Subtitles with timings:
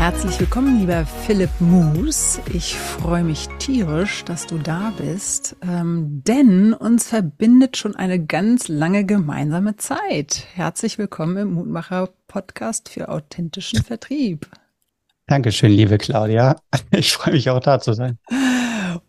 [0.00, 2.40] Herzlich willkommen, lieber Philipp Moos.
[2.54, 8.68] Ich freue mich tierisch, dass du da bist, ähm, denn uns verbindet schon eine ganz
[8.68, 10.46] lange gemeinsame Zeit.
[10.54, 14.48] Herzlich willkommen im Mutmacher-Podcast für authentischen Vertrieb.
[15.26, 16.56] Dankeschön, liebe Claudia.
[16.92, 18.16] Ich freue mich auch da zu sein.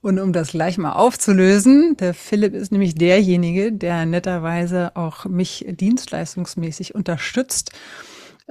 [0.01, 5.65] Und um das gleich mal aufzulösen, der Philipp ist nämlich derjenige, der netterweise auch mich
[5.69, 7.71] dienstleistungsmäßig unterstützt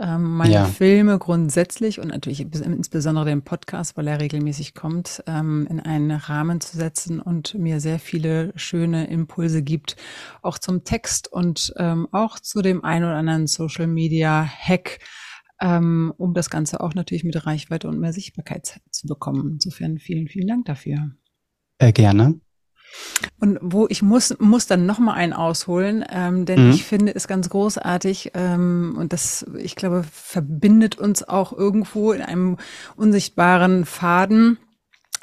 [0.00, 0.64] ähm, meine ja.
[0.64, 6.60] Filme grundsätzlich und natürlich insbesondere den Podcast, weil er regelmäßig kommt, ähm, in einen Rahmen
[6.60, 9.96] zu setzen und mir sehr viele schöne Impulse gibt,
[10.42, 14.98] auch zum Text und ähm, auch zu dem ein oder anderen Social Media Hack,
[15.60, 19.53] ähm, um das Ganze auch natürlich mit Reichweite und mehr Sichtbarkeit zu bekommen.
[19.53, 21.10] Insofern vielen, vielen Dank dafür.
[21.78, 22.41] Äh, gerne.
[23.38, 26.72] Und wo ich muss, muss dann noch mal einen ausholen, ähm, denn mhm.
[26.72, 32.22] ich finde es ganz großartig ähm, und das, ich glaube, verbindet uns auch irgendwo in
[32.22, 32.56] einem
[32.97, 34.58] unsichtbaren Faden,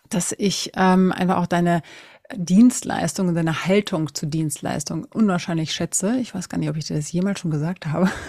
[0.09, 1.81] dass ich ähm, einfach auch deine
[2.35, 6.17] Dienstleistung und deine Haltung zu Dienstleistung unwahrscheinlich schätze.
[6.19, 8.09] Ich weiß gar nicht, ob ich dir das jemals schon gesagt habe.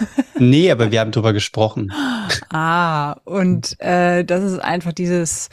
[0.40, 1.92] Nee, aber wir haben drüber gesprochen.
[2.50, 5.48] ah, und äh, das ist einfach dieses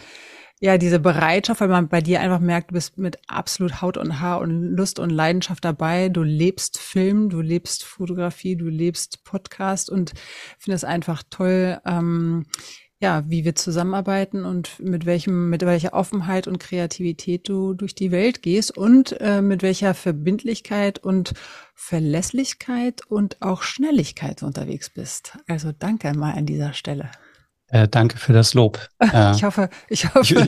[0.62, 4.22] ja, diese Bereitschaft, weil man bei dir einfach merkt, du bist mit absolut Haut und
[4.22, 6.10] Haar und Lust und Leidenschaft dabei.
[6.10, 10.14] Du lebst Film, du lebst Fotografie, du lebst Podcast und
[10.58, 12.46] finde es einfach toll, ähm,
[13.02, 18.12] ja, wie wir zusammenarbeiten und mit welchem, mit welcher Offenheit und Kreativität du durch die
[18.12, 21.34] Welt gehst und äh, mit welcher Verbindlichkeit und
[21.74, 25.38] Verlässlichkeit und auch Schnelligkeit unterwegs bist.
[25.48, 27.12] Also danke mal an dieser Stelle.
[27.76, 28.80] Äh, danke für das Lob.
[29.14, 30.48] Äh, ich hoffe, ich hoffe.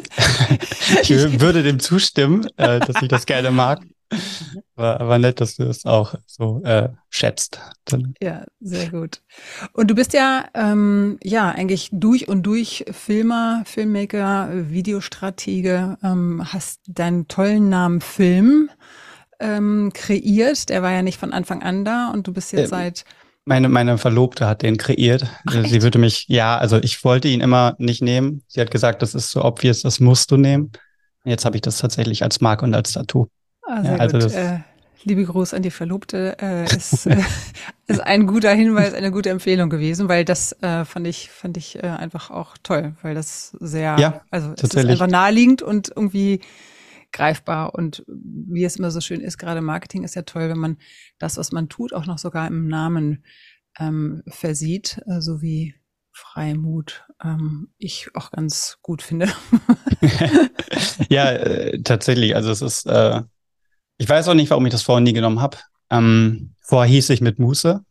[1.01, 3.81] Ich, ich würde dem zustimmen, äh, dass ich das gerne mag.
[4.75, 7.59] War, aber nett, dass du das auch so äh, schätzt.
[8.21, 9.21] Ja, sehr gut.
[9.73, 16.79] Und du bist ja, ähm, ja, eigentlich durch und durch Filmer, Filmmaker, Videostratege, ähm, hast
[16.87, 18.69] deinen tollen Namen Film
[19.39, 20.69] ähm, kreiert.
[20.69, 23.05] Der war ja nicht von Anfang an da und du bist jetzt ähm, seit
[23.47, 25.25] meine, meine Verlobte hat den kreiert.
[25.47, 28.43] Ach, sie würde mich, ja, also ich wollte ihn immer nicht nehmen.
[28.47, 30.71] Sie hat gesagt, das ist so obvious, das musst du nehmen.
[31.23, 33.27] Jetzt habe ich das tatsächlich als Marke und als Tattoo.
[33.65, 34.33] Ah, ja, also gut.
[34.33, 34.59] Äh,
[35.03, 36.37] liebe Gruß an die Verlobte.
[36.39, 37.21] Äh, ist, äh,
[37.87, 41.81] ist ein guter Hinweis, eine gute Empfehlung gewesen, weil das äh, fand ich, fand ich
[41.81, 46.41] äh, einfach auch toll, weil das sehr, ja, also es ist einfach naheliegend und irgendwie
[47.11, 47.75] greifbar.
[47.75, 50.77] Und wie es immer so schön ist, gerade Marketing ist ja toll, wenn man
[51.19, 53.23] das, was man tut, auch noch sogar im Namen
[53.79, 55.75] ähm, versieht, äh, so wie
[56.11, 59.29] Freimut ähm, ich auch ganz gut finde.
[61.09, 62.35] ja, äh, tatsächlich.
[62.35, 63.21] Also es ist, äh,
[63.97, 65.57] ich weiß auch nicht, warum ich das vorher nie genommen habe.
[65.89, 67.83] Ähm, vorher hieß ich mit Muße.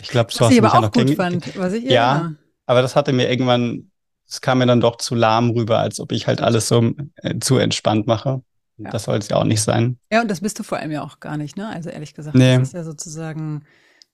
[0.00, 1.56] Ich glaube, so was ich aber auch gut fand.
[1.58, 2.32] Was ich, ja, ja,
[2.66, 3.90] aber das hatte mir irgendwann,
[4.28, 7.38] es kam mir dann doch zu lahm rüber, als ob ich halt alles so äh,
[7.40, 8.42] zu entspannt mache.
[8.84, 8.90] Ja.
[8.90, 9.98] Das soll es ja auch nicht sein.
[10.10, 11.68] Ja, und das bist du vor allem ja auch gar nicht, ne?
[11.68, 12.58] Also ehrlich gesagt, nee.
[12.58, 13.64] das ist ja sozusagen,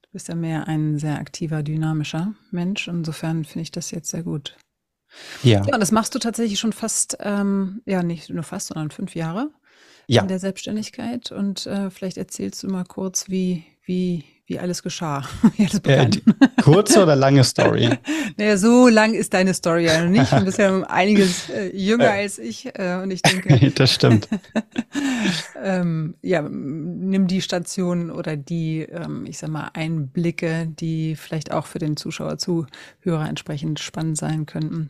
[0.03, 2.89] du bist ja mehr ein sehr aktiver, dynamischer Mensch.
[2.89, 4.57] Insofern finde ich das jetzt sehr gut.
[5.43, 5.65] Ja.
[5.65, 9.15] Ja, und das machst du tatsächlich schon fast, ähm, ja, nicht nur fast, sondern fünf
[9.15, 9.51] Jahre
[10.07, 10.23] ja.
[10.23, 11.33] in der Selbstständigkeit.
[11.33, 15.25] Und äh, vielleicht erzählst du mal kurz, wie, wie, wie alles geschah.
[15.57, 16.11] wie alles äh,
[16.63, 17.91] kurze oder lange Story?
[18.39, 20.33] naja, so lang ist deine Story ja noch nicht.
[20.33, 22.67] Du bist ja einiges äh, jünger äh, als ich.
[22.75, 23.71] Äh, und ich denke.
[23.73, 24.27] das stimmt.
[25.63, 31.67] ähm, ja, nimm die Stationen oder die, ähm, ich sag mal, Einblicke, die vielleicht auch
[31.67, 34.89] für den Zuschauer, Zuhörer entsprechend spannend sein könnten.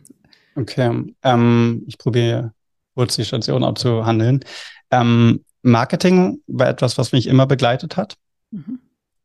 [0.55, 2.53] Okay, ähm, ich probiere
[2.95, 4.39] kurz die Station abzuhandeln.
[4.89, 8.15] Ähm, Marketing war etwas, was mich immer begleitet hat.
[8.51, 8.79] Mhm.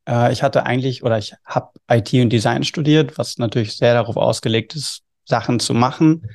[0.08, 4.16] Äh, ich hatte eigentlich oder ich habe IT und Design studiert, was natürlich sehr darauf
[4.16, 6.28] ausgelegt ist, Sachen zu machen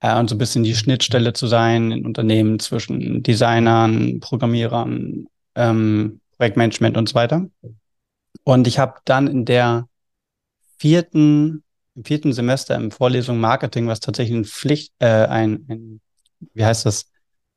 [0.00, 6.20] äh, und so ein bisschen die Schnittstelle zu sein in Unternehmen zwischen Designern, Programmierern, ähm,
[6.36, 7.46] Projektmanagement und so weiter.
[8.42, 9.88] Und ich habe dann in der
[10.78, 11.62] vierten,
[11.94, 16.00] im vierten Semester im Vorlesung Marketing, was tatsächlich ein Pflicht, äh, ein, ein
[16.52, 17.06] wie heißt das,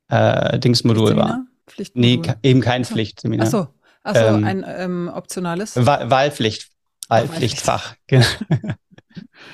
[0.08, 1.44] äh, Dingsmodul war.
[1.66, 2.22] Pflichtmodul.
[2.22, 3.46] Nee, eben kein Pflichtseminar.
[3.46, 3.68] Ach so.
[4.02, 5.74] Also ähm, ein ähm, optionales?
[5.86, 6.68] Wahl Wahlpflicht.
[7.08, 7.94] Wahlpflichtfach.
[8.06, 8.26] Genau.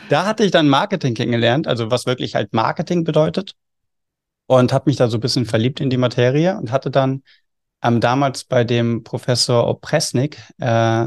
[0.09, 3.55] da hatte ich dann Marketing kennengelernt, also was wirklich halt Marketing bedeutet.
[4.47, 7.23] Und habe mich da so ein bisschen verliebt in die Materie und hatte dann
[7.83, 11.07] ähm, damals bei dem Professor Opresnik, äh,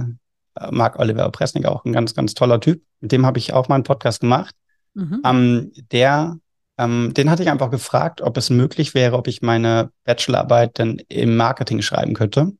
[0.72, 2.82] Marc Oliver Presnick, auch ein ganz, ganz toller Typ.
[3.00, 4.56] Mit dem habe ich auch mal einen Podcast gemacht.
[4.94, 5.22] Mhm.
[5.24, 6.38] Ähm, der,
[6.78, 11.02] ähm, den hatte ich einfach gefragt, ob es möglich wäre, ob ich meine Bachelorarbeit denn
[11.10, 12.54] im Marketing schreiben könnte.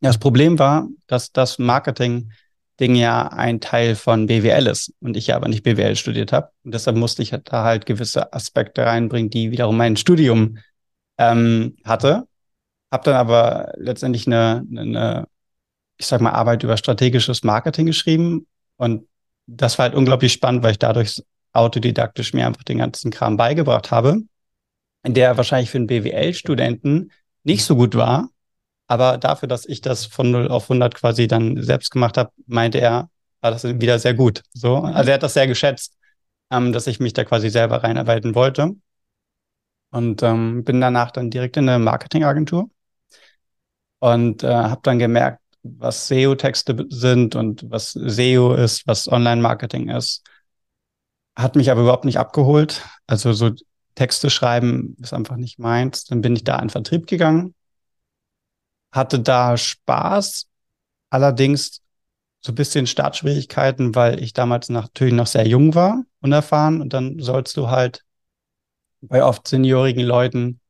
[0.00, 5.26] Ja, das Problem war, dass das Marketing-Ding ja ein Teil von BWL ist und ich
[5.28, 6.50] ja aber nicht BWL studiert habe.
[6.64, 10.58] Und deshalb musste ich da halt gewisse Aspekte reinbringen, die wiederum mein Studium
[11.18, 12.28] ähm, hatte.
[12.92, 15.26] Hab dann aber letztendlich eine, eine,
[15.96, 18.46] ich sag mal, Arbeit über strategisches Marketing geschrieben.
[18.76, 19.06] Und
[19.46, 21.22] das war halt unglaublich spannend, weil ich dadurch
[21.52, 24.22] autodidaktisch mir einfach den ganzen Kram beigebracht habe,
[25.04, 27.10] der wahrscheinlich für einen BWL-Studenten
[27.42, 28.30] nicht so gut war,
[28.88, 32.80] aber dafür, dass ich das von 0 auf 100 quasi dann selbst gemacht habe, meinte
[32.80, 34.42] er, war das wieder sehr gut.
[34.52, 35.96] So, also er hat das sehr geschätzt,
[36.50, 38.74] ähm, dass ich mich da quasi selber reinarbeiten wollte.
[39.90, 42.68] Und ähm, bin danach dann direkt in eine Marketingagentur
[44.00, 50.24] und äh, habe dann gemerkt, was SEO-Texte sind und was SEO ist, was Online-Marketing ist.
[51.36, 52.82] Hat mich aber überhaupt nicht abgeholt.
[53.06, 53.50] Also so
[53.94, 56.04] Texte schreiben ist einfach nicht meins.
[56.04, 57.54] Dann bin ich da in Vertrieb gegangen,
[58.92, 60.46] hatte da Spaß,
[61.10, 61.82] allerdings
[62.40, 67.18] so ein bisschen Startschwierigkeiten, weil ich damals natürlich noch sehr jung war, unerfahren und dann
[67.18, 68.04] sollst du halt
[69.00, 70.60] bei oft seniorigen Leuten,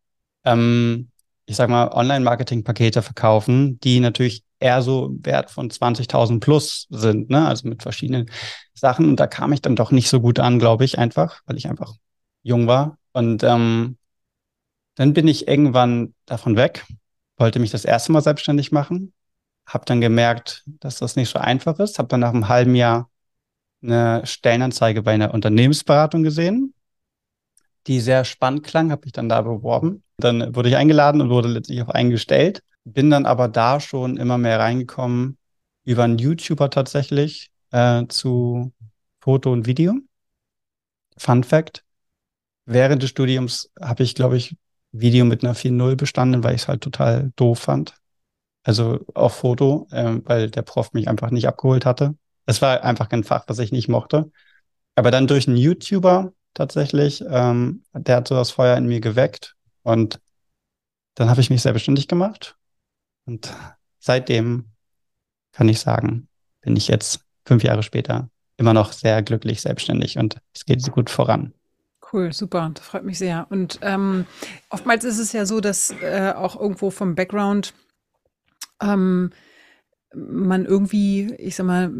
[0.44, 1.10] ähm,
[1.46, 7.46] ich sag mal, Online-Marketing-Pakete verkaufen, die natürlich eher so Wert von 20.000 plus sind, ne?
[7.46, 8.30] also mit verschiedenen
[8.74, 9.08] Sachen.
[9.08, 11.68] Und da kam ich dann doch nicht so gut an, glaube ich, einfach, weil ich
[11.68, 11.94] einfach
[12.42, 12.98] jung war.
[13.12, 13.96] Und ähm,
[14.96, 16.84] dann bin ich irgendwann davon weg,
[17.38, 19.12] wollte mich das erste Mal selbstständig machen,
[19.67, 23.11] habe dann gemerkt, dass das nicht so einfach ist, habe dann nach einem halben Jahr
[23.82, 26.75] eine Stellenanzeige bei einer Unternehmensberatung gesehen,
[27.87, 30.02] die sehr spannend klang, habe ich dann da beworben.
[30.19, 32.62] Dann wurde ich eingeladen und wurde letztlich auch eingestellt.
[32.85, 35.38] Bin dann aber da schon immer mehr reingekommen
[35.85, 38.73] über einen YouTuber tatsächlich äh, zu
[39.20, 39.94] Foto und Video.
[41.17, 41.85] Fun Fact.
[42.67, 44.56] Während des Studiums habe ich, glaube ich,
[44.93, 47.94] Video mit einer 4.0 bestanden, weil ich es halt total doof fand.
[48.64, 52.17] Also auf Foto, äh, weil der Prof mich einfach nicht abgeholt hatte.
[52.46, 54.31] Es war einfach kein Fach, das ich nicht mochte.
[54.94, 59.55] Aber dann durch einen YouTuber tatsächlich, ähm, der hat so das Feuer in mir geweckt
[59.82, 60.20] und
[61.14, 62.56] dann habe ich mich selbstständig gemacht
[63.26, 63.52] und
[63.99, 64.70] seitdem
[65.52, 66.29] kann ich sagen,
[66.61, 70.90] bin ich jetzt fünf Jahre später immer noch sehr glücklich selbstständig und es geht so
[70.90, 71.55] gut voran.
[72.12, 73.46] Cool, super, das freut mich sehr.
[73.50, 74.26] Und ähm,
[74.70, 77.75] oftmals ist es ja so, dass äh, auch irgendwo vom Background
[78.82, 79.31] ähm,
[80.14, 81.93] man irgendwie, ich sag mal,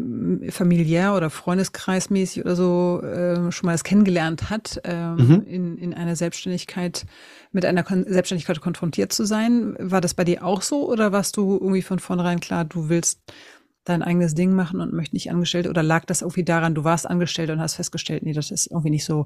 [0.49, 5.43] familiär oder freundeskreismäßig oder so äh, schon mal das kennengelernt hat, äh, mhm.
[5.45, 7.05] in, in einer Selbstständigkeit,
[7.51, 9.75] mit einer Kon Selbstständigkeit konfrontiert zu sein.
[9.77, 13.21] War das bei dir auch so oder warst du irgendwie von vornherein klar, du willst
[13.83, 17.07] dein eigenes Ding machen und möchtest nicht angestellt oder lag das irgendwie daran, du warst
[17.07, 19.25] angestellt und hast festgestellt, nee, das ist irgendwie nicht so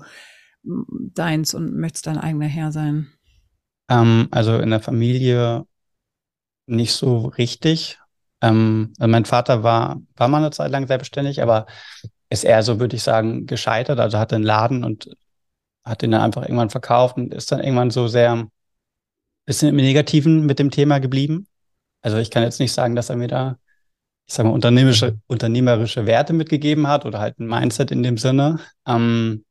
[0.64, 3.12] deins und möchtest dein eigener Herr sein?
[3.90, 5.66] Ähm, also in der Familie
[6.66, 8.00] nicht so richtig.
[8.42, 11.66] Ähm, also mein Vater war, war mal eine Zeit lang selbstständig, aber
[12.30, 14.00] ist eher so, würde ich sagen, gescheitert.
[14.00, 15.16] Also hatte einen Laden und
[15.84, 18.48] hat den dann einfach irgendwann verkauft und ist dann irgendwann so sehr
[19.46, 21.48] bisschen im Negativen mit dem Thema geblieben.
[22.02, 23.58] Also ich kann jetzt nicht sagen, dass er mir da,
[24.26, 28.60] ich sag mal, unternehmerische, unternehmerische Werte mitgegeben hat oder halt ein Mindset in dem Sinne.
[28.88, 29.44] Ähm,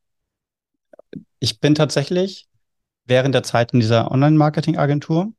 [1.43, 2.47] ich bin tatsächlich
[3.03, 5.33] während der Zeit in dieser Online-Marketing-Agentur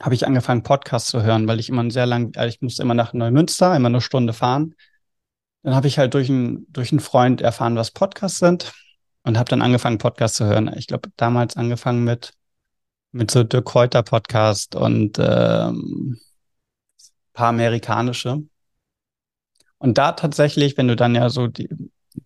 [0.00, 2.94] habe ich angefangen, Podcasts zu hören, weil ich immer sehr lang, also ich musste immer
[2.94, 4.76] nach Neumünster, immer eine Stunde fahren.
[5.64, 8.72] Dann habe ich halt durch, ein, durch einen Freund erfahren, was Podcasts sind
[9.24, 10.72] und habe dann angefangen, Podcasts zu hören.
[10.76, 12.32] Ich glaube, damals angefangen mit,
[13.10, 16.20] mit so Dirk Kräuter Podcast und ähm,
[17.32, 18.44] paar amerikanische.
[19.78, 21.68] Und da tatsächlich, wenn du dann ja so die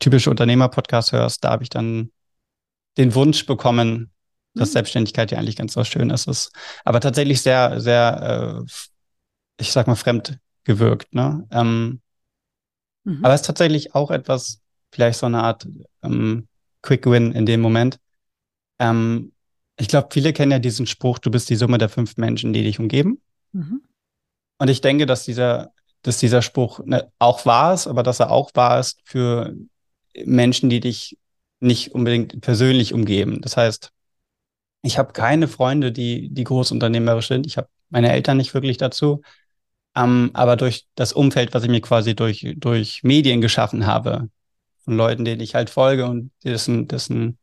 [0.01, 2.11] typische Unternehmer-Podcast hörst, da habe ich dann
[3.01, 4.13] den Wunsch bekommen,
[4.55, 4.75] dass mhm.
[4.75, 6.53] Selbstständigkeit ja eigentlich ganz was Schönes ist.
[6.85, 8.71] Aber tatsächlich sehr, sehr, äh,
[9.59, 11.15] ich sag mal, fremd gewirkt.
[11.15, 11.47] Ne?
[11.51, 12.01] Ähm,
[13.05, 13.25] mhm.
[13.25, 14.61] Aber es ist tatsächlich auch etwas,
[14.93, 15.67] vielleicht so eine Art
[16.03, 16.47] ähm,
[16.83, 17.99] Quick Win in dem Moment.
[18.79, 19.33] Ähm,
[19.79, 22.63] ich glaube, viele kennen ja diesen Spruch, du bist die Summe der fünf Menschen, die
[22.63, 23.23] dich umgeben.
[23.53, 23.83] Mhm.
[24.59, 28.31] Und ich denke, dass dieser, dass dieser Spruch ne, auch wahr ist, aber dass er
[28.31, 29.55] auch wahr ist für
[30.25, 31.17] Menschen, die dich
[31.61, 33.41] nicht unbedingt persönlich umgeben.
[33.41, 33.93] Das heißt,
[34.83, 37.47] ich habe keine Freunde, die, die großunternehmerisch sind.
[37.47, 39.23] Ich habe meine Eltern nicht wirklich dazu.
[39.95, 44.29] Ähm, aber durch das Umfeld, was ich mir quasi durch, durch Medien geschaffen habe,
[44.85, 47.39] von Leuten, denen ich halt folge und dessen, dessen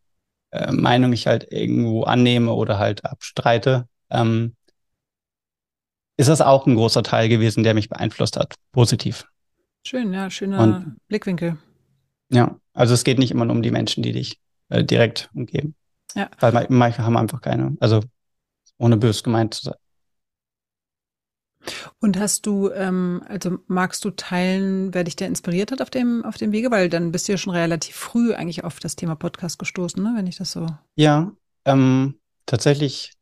[0.52, 4.56] äh, Meinung ich halt irgendwo annehme oder halt abstreite, ähm,
[6.18, 9.26] ist das auch ein großer Teil gewesen, der mich beeinflusst hat, positiv.
[9.86, 11.58] Schön, ja, schöner und, Blickwinkel.
[12.30, 15.76] Ja, also es geht nicht immer nur um die Menschen, die dich äh, direkt umgeben.
[16.14, 16.30] Ja.
[16.40, 18.02] Weil manche haben einfach keine, also
[18.78, 19.76] ohne bös gemeint zu sein.
[22.00, 26.24] Und hast du, ähm, also magst du teilen, wer dich da inspiriert hat auf dem,
[26.24, 26.72] auf dem Wege?
[26.72, 30.14] Weil dann bist du ja schon relativ früh eigentlich auf das Thema Podcast gestoßen, ne?
[30.16, 30.68] wenn ich das so.
[30.96, 31.32] Ja,
[31.66, 33.14] ähm, tatsächlich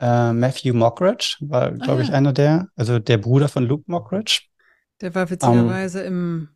[0.00, 4.42] äh, Matthew Mockridge war, glaube ah, ich, einer der, also der Bruder von Luke Mockridge.
[5.00, 6.48] Der war witzigerweise um, im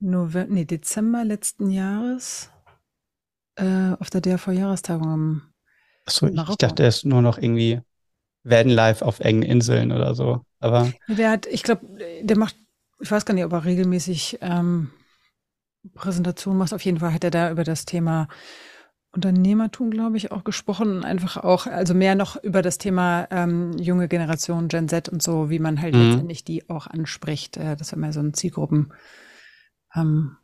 [0.00, 2.50] November, nee, Dezember letzten Jahres
[3.56, 5.42] äh, auf der DRV-Jahrestagung im
[6.06, 7.80] Achso, ich, ich dachte, er ist nur noch irgendwie
[8.42, 10.40] werden live auf engen Inseln oder so.
[10.60, 11.86] Aber der hat, ich glaube,
[12.22, 12.56] der macht,
[13.00, 14.90] ich weiß gar nicht, ob er regelmäßig ähm,
[15.94, 16.74] Präsentationen macht.
[16.74, 18.28] Auf jeden Fall hat er da über das Thema
[19.12, 21.04] Unternehmertum, glaube ich, auch gesprochen.
[21.04, 25.50] Einfach auch, also mehr noch über das Thema ähm, junge Generation, Gen Z und so,
[25.50, 26.10] wie man halt mhm.
[26.10, 27.56] letztendlich die auch anspricht.
[27.56, 28.98] Äh, das war mehr so ein Zielgruppen-Vortrag.
[29.94, 30.36] Ähm,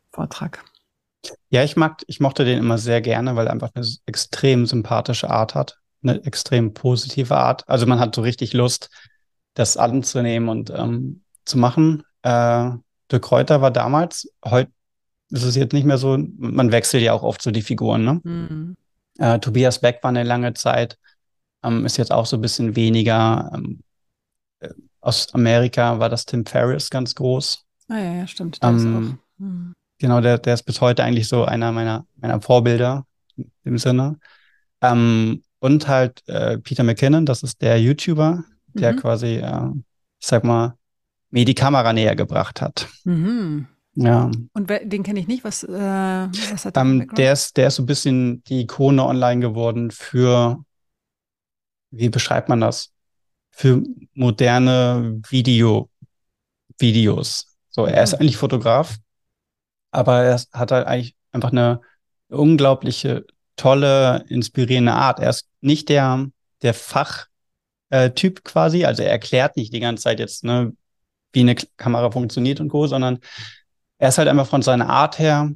[1.49, 5.29] ja, ich mag, ich mochte den immer sehr gerne, weil er einfach eine extrem sympathische
[5.29, 7.67] Art hat eine extrem positive Art.
[7.67, 8.89] Also man hat so richtig Lust,
[9.53, 12.03] das anzunehmen und ähm, zu machen.
[12.21, 12.71] Äh,
[13.11, 14.71] De Kräuter war damals, heute
[15.29, 18.21] ist es jetzt nicht mehr so, man wechselt ja auch oft so die Figuren, ne?
[18.23, 18.77] Mhm.
[19.17, 20.97] Äh, Tobias Beck war eine lange Zeit,
[21.63, 23.51] ähm, ist jetzt auch so ein bisschen weniger.
[23.53, 23.81] Ähm,
[24.59, 24.69] äh,
[25.01, 27.63] aus Amerika war das Tim Ferriss ganz groß.
[27.87, 28.59] Ah ja, ja stimmt.
[28.61, 29.73] Ähm, mhm.
[29.99, 33.05] Genau, der, der ist bis heute eigentlich so einer meiner, meiner Vorbilder
[33.63, 34.19] im Sinne.
[34.81, 38.97] Ähm, und halt äh, Peter McKinnon, das ist der YouTuber, der mhm.
[38.97, 39.69] quasi, äh,
[40.19, 40.75] ich sag mal,
[41.31, 42.87] mir die Kamera näher gebracht hat.
[43.05, 43.67] Mhm.
[43.95, 44.29] Ja.
[44.53, 45.43] Und den kenne ich nicht.
[45.43, 46.83] Was, äh, was hat der?
[46.83, 50.63] Ähm, der, ist, der ist so ein bisschen die Ikone online geworden für,
[51.89, 52.91] wie beschreibt man das?
[53.49, 53.81] Für
[54.13, 55.89] moderne Video,
[56.77, 57.57] Videos.
[57.71, 58.19] So, er ist mhm.
[58.19, 58.97] eigentlich Fotograf,
[59.97, 61.81] aber er hat halt eigentlich einfach eine
[62.29, 63.25] unglaubliche
[63.55, 65.19] tolle, inspirierende Art.
[65.19, 66.27] Er ist nicht der,
[66.61, 67.27] der Fachtyp
[67.89, 70.73] äh, quasi, also er erklärt nicht die ganze Zeit jetzt, ne,
[71.33, 73.17] wie eine Kamera funktioniert und so, sondern
[73.97, 75.51] er ist halt einfach von seiner Art her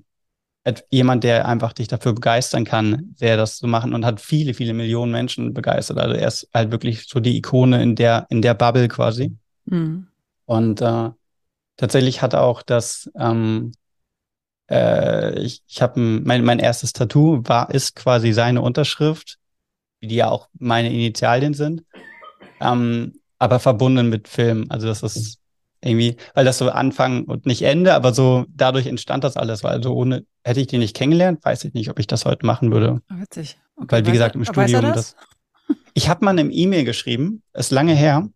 [0.89, 4.73] jemand, der einfach dich dafür begeistern kann, der das so machen und hat viele, viele
[4.73, 5.99] Millionen Menschen begeistert.
[5.99, 9.35] Also er ist halt wirklich so die Ikone in der, in der Bubble quasi.
[9.65, 10.07] Mhm.
[10.45, 11.09] Und äh,
[11.77, 13.71] tatsächlich hat auch das ähm,
[14.71, 19.37] äh, ich, ich habe mein, mein erstes Tattoo war, ist quasi seine Unterschrift,
[20.01, 21.83] die ja auch meine Initialien sind,
[22.61, 24.67] ähm, aber verbunden mit Film.
[24.69, 25.39] Also das ist
[25.83, 29.73] irgendwie, weil das so Anfang und nicht Ende, aber so dadurch entstand das alles, weil
[29.73, 32.71] also ohne, hätte ich den nicht kennengelernt, weiß ich nicht, ob ich das heute machen
[32.71, 33.01] würde.
[33.09, 33.59] Ah, witzig.
[33.75, 35.15] Okay, weil wie gesagt, im Studium das?
[35.15, 35.75] das?
[35.93, 38.29] Ich habe mal eine E-Mail geschrieben, ist lange her,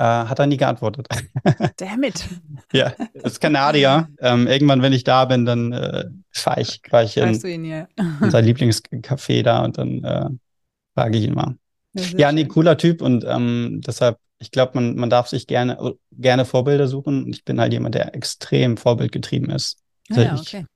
[0.00, 1.08] äh, hat er nie geantwortet.
[1.76, 2.26] Damn it.
[2.72, 4.08] ja, das ist Kanadier.
[4.18, 7.86] Ähm, irgendwann, wenn ich da bin, dann äh, fahre ich, fahr ich in, ihn, ja.
[8.22, 10.30] in sein Lieblingscafé da und dann äh,
[10.94, 11.56] frage ich ihn mal.
[11.92, 15.94] Ja, ja nee, cooler Typ und ähm, deshalb, ich glaube, man, man darf sich gerne,
[16.12, 17.28] gerne Vorbilder suchen.
[17.28, 19.80] Ich bin halt jemand, der extrem vorbildgetrieben ist.
[20.08, 20.66] Also ah, ja, okay.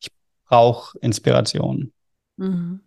[0.00, 0.10] Ich, ich
[0.44, 1.92] brauche Inspiration.
[2.36, 2.80] Mhm.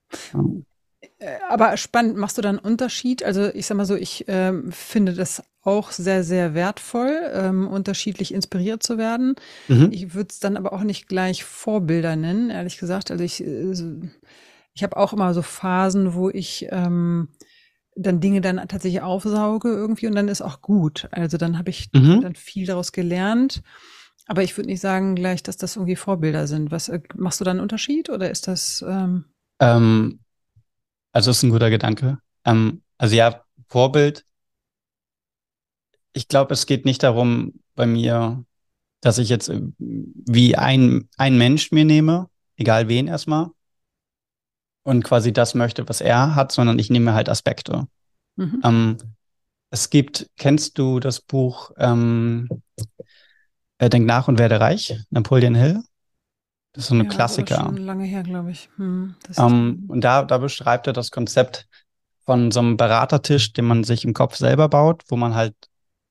[1.19, 3.23] Äh, aber spannend, machst du da einen Unterschied?
[3.23, 8.33] Also ich sag mal so, ich ähm, finde das auch sehr, sehr wertvoll, ähm, unterschiedlich
[8.33, 9.35] inspiriert zu werden.
[9.67, 9.89] Mhm.
[9.91, 13.11] Ich würde es dann aber auch nicht gleich Vorbilder nennen, ehrlich gesagt.
[13.11, 13.73] Also ich, äh,
[14.73, 17.29] ich habe auch immer so Phasen, wo ich ähm,
[17.95, 21.07] dann Dinge dann tatsächlich aufsauge irgendwie und dann ist auch gut.
[21.11, 22.21] Also dann habe ich mhm.
[22.21, 23.63] dann viel daraus gelernt.
[24.27, 26.71] Aber ich würde nicht sagen gleich, dass das irgendwie Vorbilder sind.
[26.71, 28.83] Was äh, machst du da einen Unterschied oder ist das?
[28.87, 29.25] Ähm,
[29.59, 30.19] ähm
[31.11, 32.19] also ist ein guter Gedanke.
[32.43, 34.25] Ähm, also ja, Vorbild.
[36.15, 38.43] Ich glaube, es geht nicht darum bei mir,
[39.01, 43.51] dass ich jetzt äh, wie ein, ein Mensch mir nehme, egal wen erstmal,
[44.83, 47.87] und quasi das möchte, was er hat, sondern ich nehme halt Aspekte.
[48.35, 48.61] Mhm.
[48.63, 48.97] Ähm,
[49.69, 52.47] es gibt, kennst du das Buch ähm,
[53.81, 55.83] Denk nach und werde reich, Napoleon Hill?
[56.71, 57.57] Das ist so ein ja, Klassiker.
[57.57, 58.69] Schon lange her, glaube ich.
[58.77, 61.67] Hm, um, und da, da beschreibt er das Konzept
[62.25, 65.55] von so einem Beratertisch, den man sich im Kopf selber baut, wo man halt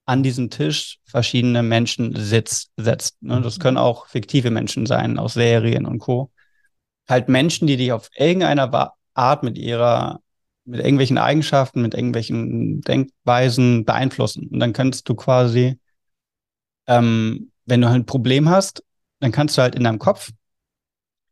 [0.07, 3.23] an diesem Tisch verschiedene Menschen sitzt, setzt.
[3.23, 3.41] Ne?
[3.41, 6.31] Das können auch fiktive Menschen sein aus Serien und Co.
[7.09, 10.21] Halt Menschen, die dich auf irgendeiner Art mit ihrer,
[10.65, 14.49] mit irgendwelchen Eigenschaften, mit irgendwelchen Denkweisen beeinflussen.
[14.49, 15.79] Und dann kannst du quasi,
[16.87, 18.83] ähm, wenn du halt ein Problem hast,
[19.21, 20.31] dann kannst du halt in deinem Kopf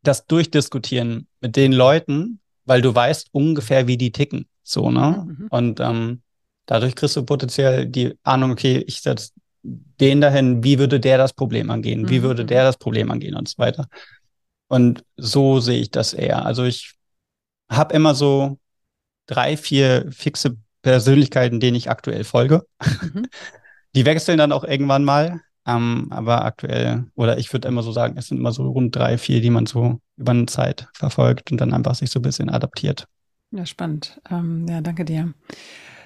[0.01, 4.47] das durchdiskutieren mit den Leuten, weil du weißt ungefähr, wie die ticken.
[4.63, 5.25] So, ne?
[5.27, 5.47] Mhm.
[5.49, 6.21] Und ähm,
[6.65, 11.33] dadurch kriegst du potenziell die Ahnung, okay, ich setz, den dahin, wie würde der das
[11.33, 12.23] Problem angehen, wie mhm.
[12.23, 13.87] würde der das Problem angehen und so weiter.
[14.67, 16.45] Und so sehe ich das eher.
[16.45, 16.93] Also ich
[17.69, 18.57] habe immer so
[19.27, 22.65] drei, vier fixe Persönlichkeiten, denen ich aktuell folge.
[23.01, 23.27] Mhm.
[23.95, 25.41] Die wechseln dann auch irgendwann mal.
[25.65, 29.17] Ähm, aber aktuell, oder ich würde immer so sagen, es sind immer so rund drei,
[29.17, 32.49] vier, die man so über eine Zeit verfolgt und dann einfach sich so ein bisschen
[32.49, 33.07] adaptiert.
[33.51, 34.19] Ja, spannend.
[34.29, 35.33] Ähm, ja, danke dir.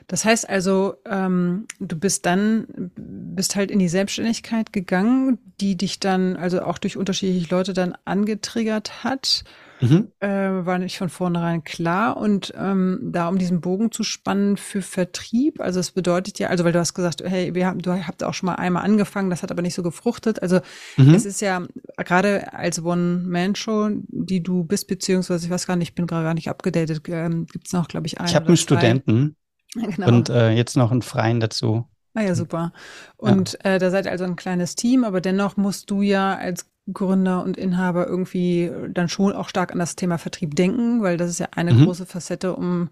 [0.08, 6.00] Das heißt also, ähm, du bist dann, bist halt in die Selbstständigkeit gegangen, die dich
[6.00, 9.44] dann, also auch durch unterschiedliche Leute dann angetriggert hat.
[9.82, 10.08] Mhm.
[10.22, 12.16] Äh, war nicht von vornherein klar.
[12.16, 16.64] Und ähm, da um diesen Bogen zu spannen für Vertrieb, also es bedeutet ja, also
[16.64, 19.44] weil du hast gesagt, hey, wir haben, du habt auch schon mal einmal angefangen, das
[19.44, 20.42] hat aber nicht so gefruchtet.
[20.42, 20.62] Also
[20.96, 21.14] mhm.
[21.14, 21.64] es ist ja
[21.98, 26.34] gerade als One-Man-Show, die du bist, beziehungsweise ich weiß gar nicht, ich bin gerade gar
[26.34, 28.30] nicht abgedatet, ähm, gibt es noch, glaube ich, einen.
[28.30, 29.36] Ich habe einen Studenten
[29.74, 30.08] genau.
[30.08, 31.86] und äh, jetzt noch einen Freien dazu.
[32.14, 32.74] Ah ja, super.
[33.16, 33.76] Und ja.
[33.76, 37.58] äh, da seid also ein kleines Team, aber dennoch musst du ja als Gründer und
[37.58, 41.50] Inhaber irgendwie dann schon auch stark an das Thema Vertrieb denken, weil das ist ja
[41.56, 41.86] eine mhm.
[41.86, 42.90] große Facette, um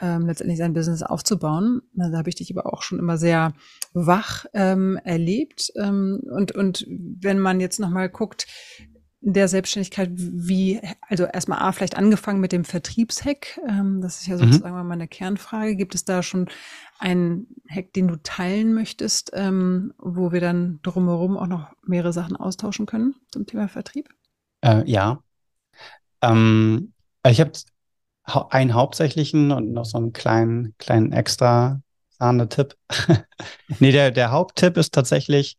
[0.00, 1.82] ähm, letztendlich sein Business aufzubauen.
[1.94, 3.54] Da habe ich dich aber auch schon immer sehr
[3.92, 5.72] wach ähm, erlebt.
[5.76, 8.46] Ähm, und, und wenn man jetzt nochmal guckt,
[9.26, 13.58] der Selbstständigkeit, wie, also erstmal A, vielleicht angefangen mit dem Vertriebshack.
[13.66, 14.40] Ähm, das ist ja mhm.
[14.40, 14.86] sozusagen mhm.
[14.86, 15.76] meine Kernfrage.
[15.76, 16.48] Gibt es da schon
[16.98, 22.36] einen Hack, den du teilen möchtest, ähm, wo wir dann drumherum auch noch mehrere Sachen
[22.36, 24.10] austauschen können zum Thema Vertrieb?
[24.60, 25.20] Äh, ja.
[26.20, 26.92] Ähm,
[27.26, 27.52] ich habe
[28.50, 31.80] einen hauptsächlichen und noch so einen kleinen, kleinen extra
[32.18, 32.76] Sahne-Tipp.
[33.80, 35.56] nee, der, der Haupttipp ist tatsächlich,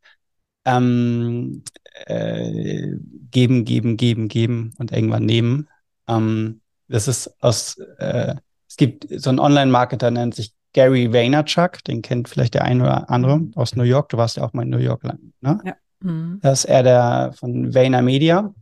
[0.66, 1.64] ähm,
[2.06, 2.92] äh,
[3.32, 5.70] geben, geben, geben, geben und irgendwann nehmen.
[6.08, 8.36] Ähm, das ist aus, äh,
[8.68, 13.10] es gibt so einen Online-Marketer, nennt sich Gary Vaynerchuk, den kennt vielleicht der eine oder
[13.10, 14.10] andere aus New York.
[14.10, 15.62] Du warst ja auch mal in New York, ne?
[15.64, 15.76] Ja.
[16.02, 16.40] Mhm.
[16.42, 18.54] Das ist er der von Vayner Media.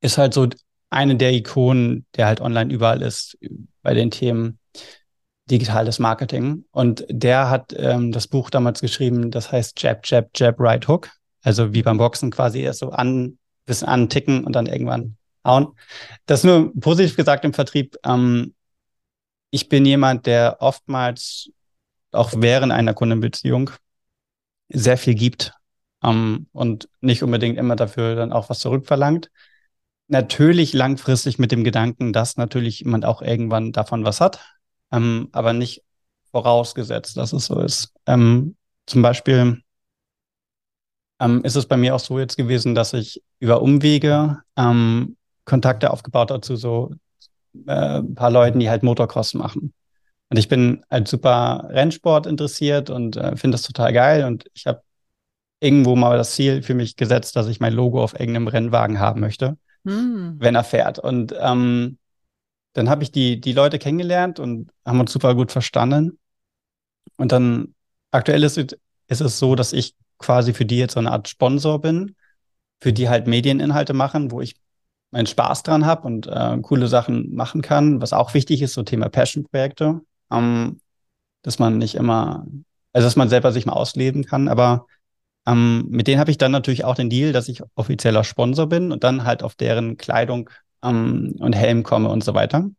[0.00, 0.48] Ist halt so
[0.88, 3.36] eine der Ikonen, der halt online überall ist
[3.82, 4.58] bei den Themen
[5.50, 6.64] digitales Marketing.
[6.72, 11.10] Und der hat ähm, das Buch damals geschrieben, das heißt Jab, Jab, Jab, Right Hook.
[11.42, 15.68] Also wie beim Boxen quasi erst so an, bisschen anticken und dann irgendwann hauen.
[16.26, 17.96] Das nur positiv gesagt im Vertrieb.
[18.04, 18.54] Ähm,
[19.50, 21.50] ich bin jemand, der oftmals
[22.12, 23.70] auch während einer Kundenbeziehung
[24.68, 25.52] sehr viel gibt
[26.02, 29.30] ähm, und nicht unbedingt immer dafür dann auch was zurückverlangt.
[30.08, 34.40] Natürlich langfristig mit dem Gedanken, dass natürlich jemand auch irgendwann davon was hat,
[34.92, 35.82] ähm, aber nicht
[36.30, 37.92] vorausgesetzt, dass es so ist.
[38.06, 39.62] Ähm, zum Beispiel
[41.20, 45.90] ähm, ist es bei mir auch so jetzt gewesen, dass ich über Umwege ähm, Kontakte
[45.90, 46.92] aufgebaut habe zu so
[47.66, 49.72] äh, ein paar Leuten, die halt Motocross machen.
[50.28, 54.24] Und ich bin halt super Rennsport interessiert und äh, finde das total geil.
[54.24, 54.82] Und ich habe
[55.60, 59.20] irgendwo mal das Ziel für mich gesetzt, dass ich mein Logo auf irgendeinem Rennwagen haben
[59.20, 60.36] möchte, hm.
[60.38, 60.98] wenn er fährt.
[60.98, 61.98] Und ähm,
[62.76, 66.18] dann habe ich die, die Leute kennengelernt und haben uns super gut verstanden.
[67.16, 67.74] Und dann
[68.10, 71.80] aktuell ist, ist es so, dass ich quasi für die jetzt so eine Art Sponsor
[71.80, 72.16] bin,
[72.82, 74.56] für die halt Medieninhalte machen, wo ich
[75.10, 78.02] meinen Spaß dran habe und äh, coole Sachen machen kann.
[78.02, 80.80] Was auch wichtig ist, so Thema Passion-Projekte, ähm,
[81.40, 82.46] dass man nicht immer,
[82.92, 84.86] also dass man selber sich mal ausleben kann, aber
[85.46, 88.92] ähm, mit denen habe ich dann natürlich auch den Deal, dass ich offizieller Sponsor bin
[88.92, 90.50] und dann halt auf deren Kleidung
[90.86, 92.70] ähm, und Helm komme und so weiter.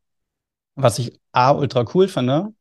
[0.76, 2.54] Was ich A, ultra cool finde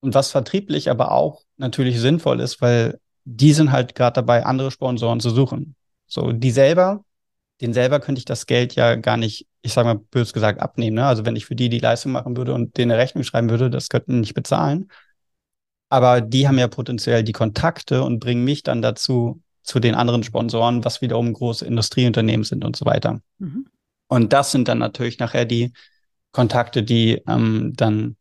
[0.00, 4.70] und was vertrieblich aber auch natürlich sinnvoll ist, weil die sind halt gerade dabei, andere
[4.70, 5.74] Sponsoren zu suchen.
[6.06, 7.04] So, die selber,
[7.60, 10.96] den selber könnte ich das Geld ja gar nicht, ich sage mal bös gesagt, abnehmen.
[10.96, 11.06] Ne?
[11.06, 13.70] Also wenn ich für die die Leistung machen würde und denen eine Rechnung schreiben würde,
[13.70, 14.90] das könnten nicht bezahlen.
[15.90, 20.22] Aber die haben ja potenziell die Kontakte und bringen mich dann dazu, zu den anderen
[20.22, 23.20] Sponsoren, was wiederum große Industrieunternehmen sind und so weiter.
[23.38, 23.66] Mhm.
[24.08, 25.72] Und das sind dann natürlich nachher die
[26.32, 28.16] Kontakte, die ähm, dann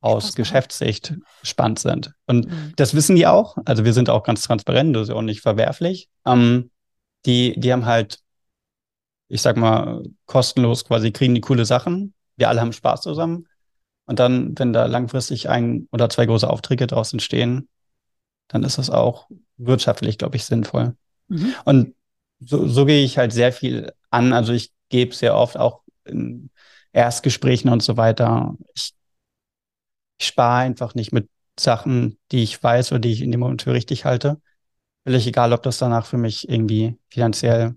[0.00, 2.12] aus Geschäftssicht spannend sind.
[2.26, 2.72] Und mhm.
[2.76, 3.56] das wissen die auch.
[3.64, 6.08] Also wir sind auch ganz transparent, das ist auch nicht verwerflich.
[6.26, 6.70] Ähm,
[7.24, 8.18] die, die haben halt,
[9.28, 12.12] ich sag mal, kostenlos quasi kriegen die coole Sachen.
[12.36, 13.46] Wir alle haben Spaß zusammen.
[14.06, 17.68] Und dann, wenn da langfristig ein oder zwei große Aufträge draus entstehen,
[18.48, 20.94] dann ist das auch wirtschaftlich, glaube ich, sinnvoll.
[21.28, 21.54] Mhm.
[21.64, 21.94] Und
[22.40, 24.34] so, so gehe ich halt sehr viel an.
[24.34, 26.50] Also ich gebe sehr oft auch in
[26.92, 28.54] Erstgesprächen und so weiter.
[28.74, 28.94] Ich
[30.18, 31.28] ich spare einfach nicht mit
[31.58, 34.40] Sachen, die ich weiß oder die ich in dem Moment für richtig halte.
[35.04, 37.76] Völlig egal, ob das danach für mich irgendwie finanziell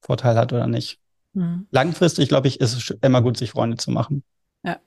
[0.00, 1.00] Vorteil hat oder nicht.
[1.32, 1.66] Mhm.
[1.72, 4.22] Langfristig, glaube ich, ist es immer gut, sich Freunde zu machen.
[4.62, 4.78] Ja.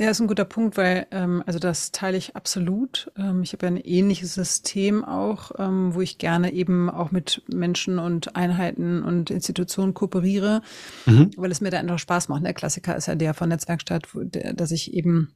[0.00, 3.10] Ja, ist ein guter Punkt, weil ähm, also das teile ich absolut.
[3.16, 7.42] Ähm, ich habe ja ein ähnliches System auch, ähm, wo ich gerne eben auch mit
[7.48, 10.62] Menschen und Einheiten und Institutionen kooperiere,
[11.06, 11.32] mhm.
[11.36, 12.44] weil es mir da einfach Spaß macht.
[12.44, 15.34] Der Klassiker ist ja der von Netzwerkstatt, wo, der, dass ich eben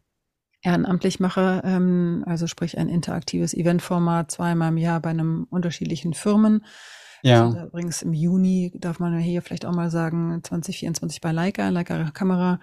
[0.63, 6.65] ehrenamtlich mache, ähm, also sprich ein interaktives Eventformat zweimal im Jahr bei einem unterschiedlichen Firmen.
[7.25, 7.47] Ja.
[7.47, 12.11] Also übrigens im Juni darf man hier vielleicht auch mal sagen, 2024 bei Leica, Leica
[12.13, 12.61] Kamera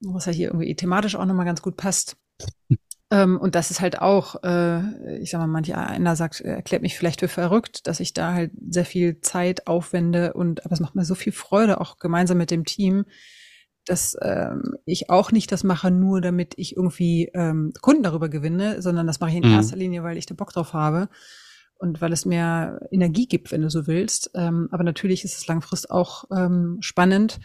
[0.00, 2.16] was ja hier irgendwie thematisch auch nochmal ganz gut passt.
[3.10, 6.96] ähm, und das ist halt auch, äh, ich sag mal, manch einer sagt, erklärt mich
[6.96, 10.94] vielleicht für verrückt, dass ich da halt sehr viel Zeit aufwende und aber es macht
[10.94, 13.04] mir so viel Freude, auch gemeinsam mit dem Team,
[13.86, 18.82] dass ähm, ich auch nicht das mache, nur damit ich irgendwie ähm, Kunden darüber gewinne,
[18.82, 19.54] sondern das mache ich in mhm.
[19.54, 21.08] erster Linie, weil ich da Bock drauf habe
[21.78, 24.30] und weil es mehr Energie gibt, wenn du so willst.
[24.34, 27.40] Ähm, aber natürlich ist es langfristig auch ähm, spannend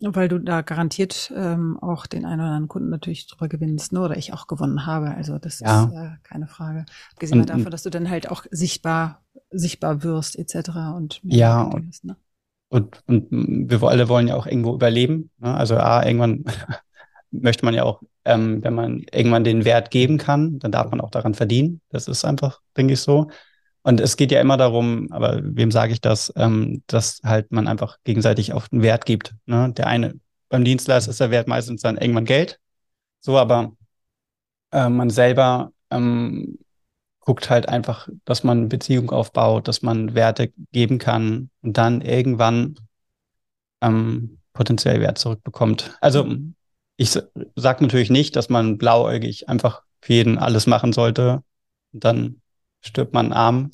[0.00, 4.00] weil du da garantiert ähm, auch den einen oder anderen Kunden natürlich drüber gewinnst, ne?
[4.00, 5.08] oder ich auch gewonnen habe.
[5.08, 5.84] Also das ja.
[5.84, 6.84] ist äh, keine Frage.
[7.12, 10.70] Abgesehen und, davon, dass du dann halt auch sichtbar, sichtbar wirst, etc.
[10.94, 12.16] Und ja, und, hast, ne?
[12.68, 15.30] und, und wir alle wollen ja auch irgendwo überleben.
[15.38, 15.54] Ne?
[15.54, 16.44] Also A, irgendwann
[17.30, 21.00] möchte man ja auch, ähm, wenn man irgendwann den Wert geben kann, dann darf man
[21.00, 21.80] auch daran verdienen.
[21.88, 23.28] Das ist einfach, denke ich, so.
[23.86, 27.68] Und es geht ja immer darum, aber wem sage ich das, ähm, dass halt man
[27.68, 29.36] einfach gegenseitig auch einen Wert gibt.
[29.46, 29.72] Ne?
[29.74, 30.18] Der eine,
[30.48, 32.58] beim Dienstleister ist der Wert meistens dann irgendwann Geld.
[33.20, 33.76] So, aber
[34.72, 36.58] äh, man selber ähm,
[37.20, 42.74] guckt halt einfach, dass man Beziehung aufbaut, dass man Werte geben kann und dann irgendwann
[43.82, 45.96] ähm, potenziell Wert zurückbekommt.
[46.00, 46.26] Also
[46.96, 47.10] ich
[47.54, 51.44] sage natürlich nicht, dass man blauäugig einfach für jeden alles machen sollte.
[51.92, 52.40] Und dann
[52.86, 53.70] stirbt man arm.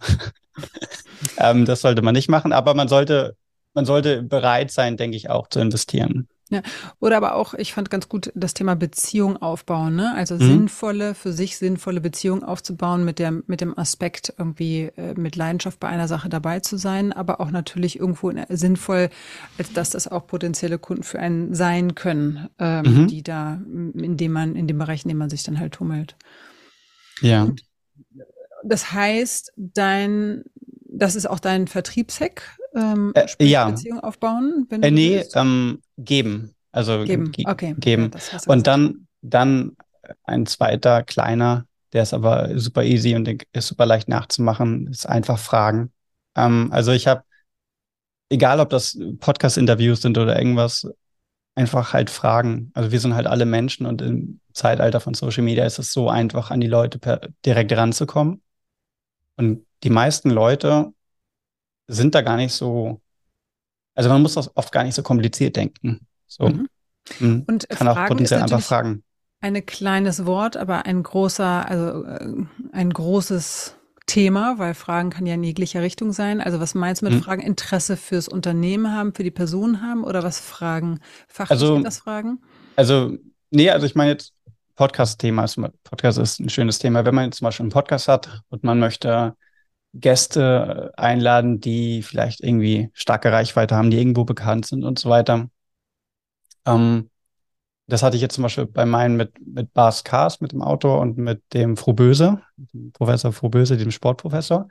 [1.38, 3.37] ähm, das sollte man nicht machen, aber man sollte,
[3.75, 6.29] man sollte bereit sein, denke ich, auch zu investieren.
[6.53, 6.61] Ja,
[7.01, 10.14] oder aber auch, ich fand ganz gut das Thema Beziehung aufbauen, ne?
[10.14, 10.40] Also mhm.
[10.40, 15.81] sinnvolle, für sich sinnvolle Beziehung aufzubauen mit der, mit dem Aspekt irgendwie äh, mit Leidenschaft
[15.81, 19.09] bei einer Sache dabei zu sein, aber auch natürlich irgendwo in, sinnvoll,
[19.57, 23.07] als dass das auch potenzielle Kunden für einen sein können, ähm, mhm.
[23.07, 26.16] die da, in dem man, in dem Bereich, in dem man sich dann halt tummelt.
[27.22, 27.44] Ja.
[27.44, 27.62] Und
[28.64, 30.44] das heißt, dein,
[30.85, 33.68] das ist auch dein Vertriebshack, ähm, äh, ja.
[33.68, 34.66] Beziehung aufbauen?
[34.68, 36.55] Wenn äh, nee, ähm, geben.
[36.72, 37.33] Also geben.
[37.44, 37.75] Okay.
[37.79, 38.11] geben.
[38.33, 39.77] Ja, und dann, dann
[40.25, 45.38] ein zweiter, kleiner, der ist aber super easy und ist super leicht nachzumachen, ist einfach
[45.38, 45.92] Fragen.
[46.35, 47.22] Ähm, also ich habe,
[48.31, 50.88] egal ob das Podcast-Interviews sind oder irgendwas,
[51.55, 52.70] einfach halt Fragen.
[52.75, 56.09] Also wir sind halt alle Menschen und im Zeitalter von Social Media ist es so
[56.09, 58.40] einfach, an die Leute per, direkt ranzukommen.
[59.37, 60.92] Und die meisten Leute
[61.88, 63.01] sind da gar nicht so,
[63.95, 66.07] also man muss das oft gar nicht so kompliziert denken.
[66.27, 66.49] So.
[66.49, 66.68] Mhm.
[67.18, 67.45] mhm.
[67.47, 69.03] Und kann Fragen auch potenziell einfach fragen.
[69.40, 75.35] Ein kleines Wort, aber ein großer, also äh, ein großes Thema, weil Fragen kann ja
[75.35, 76.40] in jeglicher Richtung sein.
[76.40, 77.23] Also was meinst du mit mhm.
[77.23, 77.42] Fragen?
[77.42, 81.01] Interesse fürs Unternehmen haben, für die Person haben oder was Fragen?
[81.29, 82.40] Fachlich also, das Fragen?
[82.77, 83.16] Also,
[83.51, 84.33] nee, also ich meine jetzt
[84.83, 87.05] Podcast-Thema ist, Podcast ist ein schönes Thema.
[87.05, 89.37] Wenn man jetzt zum Beispiel einen Podcast hat und man möchte
[89.95, 95.49] Gäste einladen, die vielleicht irgendwie starke Reichweite haben, die irgendwo bekannt sind und so weiter.
[96.66, 97.11] Ähm,
[97.87, 100.99] das hatte ich jetzt zum Beispiel bei meinen mit, mit Bas Kars, mit dem Autor
[101.01, 102.42] und mit dem Froböse,
[102.92, 104.66] Professor Froböse, dem Sportprofessor.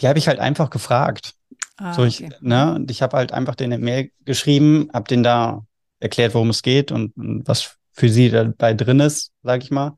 [0.00, 1.32] Die habe ich halt einfach gefragt.
[1.78, 2.34] Ah, so ich, okay.
[2.40, 5.64] ne, und ich habe halt einfach den eine Mail geschrieben, habe den da
[6.00, 9.96] erklärt, worum es geht und, und was für sie dabei drin ist, sage ich mal.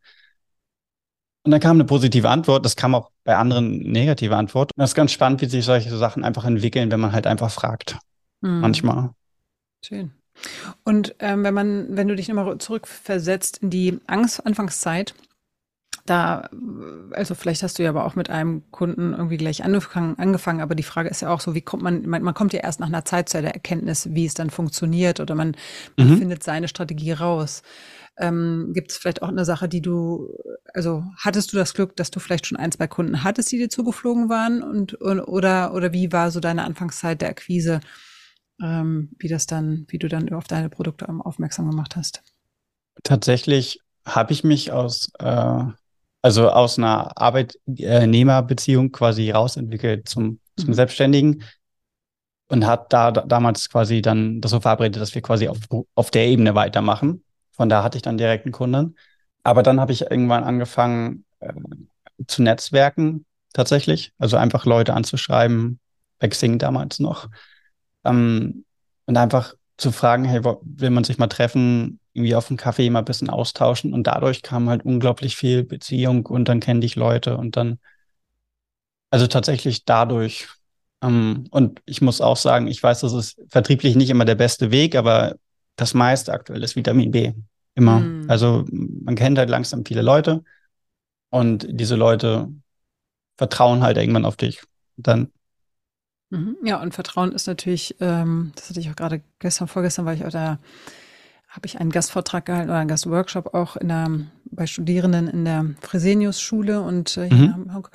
[1.42, 2.64] Und dann kam eine positive Antwort.
[2.64, 4.72] Das kam auch bei anderen negative Antwort.
[4.74, 7.50] Und das ist ganz spannend, wie sich solche Sachen einfach entwickeln, wenn man halt einfach
[7.50, 7.98] fragt.
[8.40, 8.60] Mhm.
[8.60, 9.10] Manchmal.
[9.84, 10.12] Schön.
[10.84, 15.14] Und ähm, wenn man, wenn du dich nochmal zurückversetzt in die Angst Anfangszeit,
[16.06, 16.48] da,
[17.12, 20.74] also vielleicht hast du ja aber auch mit einem Kunden irgendwie gleich angefangen, angefangen, aber
[20.74, 22.88] die Frage ist ja auch so, wie kommt man, man, man kommt ja erst nach
[22.88, 25.56] einer Zeit zu der Erkenntnis, wie es dann funktioniert oder man,
[25.96, 26.18] man mhm.
[26.18, 27.62] findet seine Strategie raus.
[28.18, 30.36] Ähm, Gibt es vielleicht auch eine Sache, die du,
[30.74, 33.70] also hattest du das Glück, dass du vielleicht schon ein, zwei Kunden hattest, die dir
[33.70, 37.80] zugeflogen waren und, und oder, oder wie war so deine Anfangszeit der Akquise,
[38.62, 42.22] ähm, wie das dann, wie du dann auf deine Produkte aufmerksam gemacht hast?
[43.04, 45.64] Tatsächlich habe ich mich aus äh,
[46.22, 50.74] also aus einer Arbeitnehmerbeziehung quasi rausentwickelt zum, zum mhm.
[50.74, 51.44] Selbstständigen
[52.48, 55.58] und hat da, da damals quasi dann das so verabredet, dass wir quasi auf,
[55.94, 57.22] auf der Ebene weitermachen.
[57.52, 58.96] Von da hatte ich dann direkt einen Kunden.
[59.44, 61.52] Aber dann habe ich irgendwann angefangen äh,
[62.26, 64.12] zu netzwerken tatsächlich.
[64.18, 65.78] Also einfach Leute anzuschreiben,
[66.18, 67.28] bei Xing damals noch.
[68.04, 68.64] Ähm,
[69.06, 71.99] und einfach zu fragen, hey, will man sich mal treffen?
[72.12, 76.26] Irgendwie auf dem Kaffee mal ein bisschen austauschen und dadurch kam halt unglaublich viel Beziehung
[76.26, 77.78] und dann kenne ich Leute und dann,
[79.10, 80.48] also tatsächlich dadurch.
[81.02, 84.70] Ähm, und ich muss auch sagen, ich weiß, das ist vertrieblich nicht immer der beste
[84.70, 85.36] Weg, aber
[85.76, 87.32] das meiste aktuell ist Vitamin B.
[87.74, 88.00] Immer.
[88.00, 88.28] Mhm.
[88.28, 90.42] Also man kennt halt langsam viele Leute
[91.30, 92.48] und diese Leute
[93.38, 94.62] vertrauen halt irgendwann auf dich.
[94.96, 95.30] Dann
[96.30, 96.56] mhm.
[96.64, 100.26] ja, und Vertrauen ist natürlich, ähm, das hatte ich auch gerade gestern, vorgestern, weil ich
[100.26, 100.58] auch da
[101.50, 104.08] habe ich einen Gastvortrag gehalten oder einen Gastworkshop auch in der,
[104.44, 107.62] bei Studierenden in der Fresenius-Schule und äh, hier mhm.
[107.64, 107.90] in Hamburg.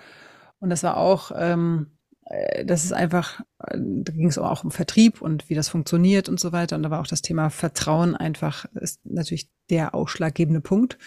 [0.60, 4.72] Und das war auch, ähm, äh, das ist einfach, äh, da ging es auch um
[4.72, 6.76] Vertrieb und wie das funktioniert und so weiter.
[6.76, 10.98] Und da war auch das Thema Vertrauen einfach, ist natürlich der ausschlaggebende Punkt.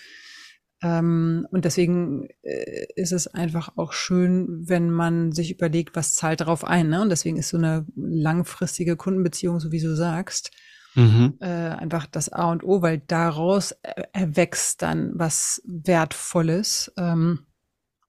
[0.83, 6.41] Ähm, und deswegen äh, ist es einfach auch schön, wenn man sich überlegt, was zahlt
[6.41, 6.89] darauf ein.
[6.89, 7.03] Ne?
[7.03, 10.51] Und deswegen ist so eine langfristige Kundenbeziehung, so wie du sagst,
[10.95, 11.35] mhm.
[11.41, 13.75] äh, einfach das A und O, weil daraus
[14.13, 16.93] erwächst dann was Wertvolles.
[16.97, 17.41] Ähm,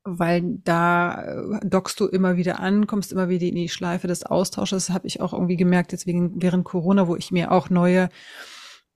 [0.03, 4.25] weil da äh, dockst du immer wieder an, kommst immer wieder in die Schleife des
[4.25, 4.89] Austausches.
[4.89, 8.09] Habe ich auch irgendwie gemerkt, jetzt während Corona, wo ich mir auch neue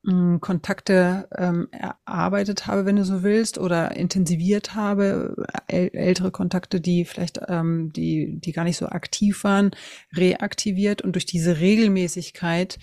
[0.04, 5.36] mh, Kontakte ähm, erarbeitet habe, wenn du so willst, oder intensiviert habe,
[5.68, 9.72] äl ältere Kontakte, die vielleicht, ähm, die, die gar nicht so aktiv waren,
[10.16, 12.80] reaktiviert und durch diese Regelmäßigkeit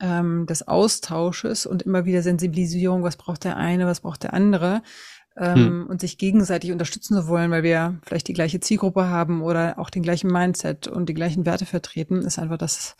[0.00, 4.82] ähm, des Austausches und immer wieder Sensibilisierung, was braucht der eine, was braucht der andere,
[5.36, 5.86] ähm, hm.
[5.88, 9.90] und sich gegenseitig unterstützen zu wollen, weil wir vielleicht die gleiche Zielgruppe haben oder auch
[9.90, 12.96] den gleichen Mindset und die gleichen Werte vertreten, ist einfach das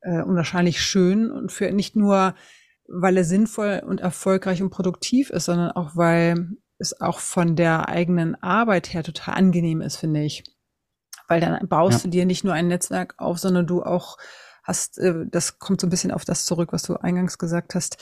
[0.00, 2.34] äh, unwahrscheinlich schön und für nicht nur,
[2.88, 7.88] weil er sinnvoll und erfolgreich und produktiv ist, sondern auch, weil es auch von der
[7.88, 10.44] eigenen Arbeit her total angenehm ist, finde ich.
[11.28, 12.04] Weil dann baust ja.
[12.04, 14.18] du dir nicht nur ein Netzwerk auf, sondern du auch
[14.64, 17.98] hast, äh, das kommt so ein bisschen auf das zurück, was du eingangs gesagt hast,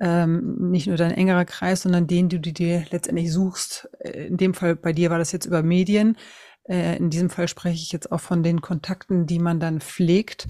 [0.00, 3.88] ähm, nicht nur dein engerer Kreis, sondern den, du dir letztendlich suchst.
[4.00, 6.16] Äh, in dem Fall bei dir war das jetzt über Medien.
[6.64, 10.48] Äh, in diesem Fall spreche ich jetzt auch von den Kontakten, die man dann pflegt,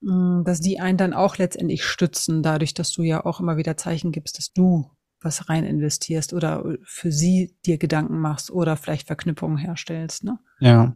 [0.00, 3.76] mh, dass die einen dann auch letztendlich stützen, dadurch, dass du ja auch immer wieder
[3.76, 4.90] Zeichen gibst, dass du
[5.22, 10.24] was rein investierst oder für sie dir Gedanken machst oder vielleicht Verknüpfungen herstellst.
[10.24, 10.38] Ne?
[10.60, 10.94] Ja.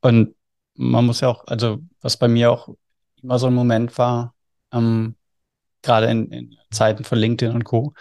[0.00, 0.36] Und
[0.74, 2.76] man muss ja auch, also was bei mir auch
[3.22, 4.34] immer so ein Moment war,
[4.72, 5.14] ähm,
[5.82, 7.94] gerade in, in Zeiten von LinkedIn und Co.,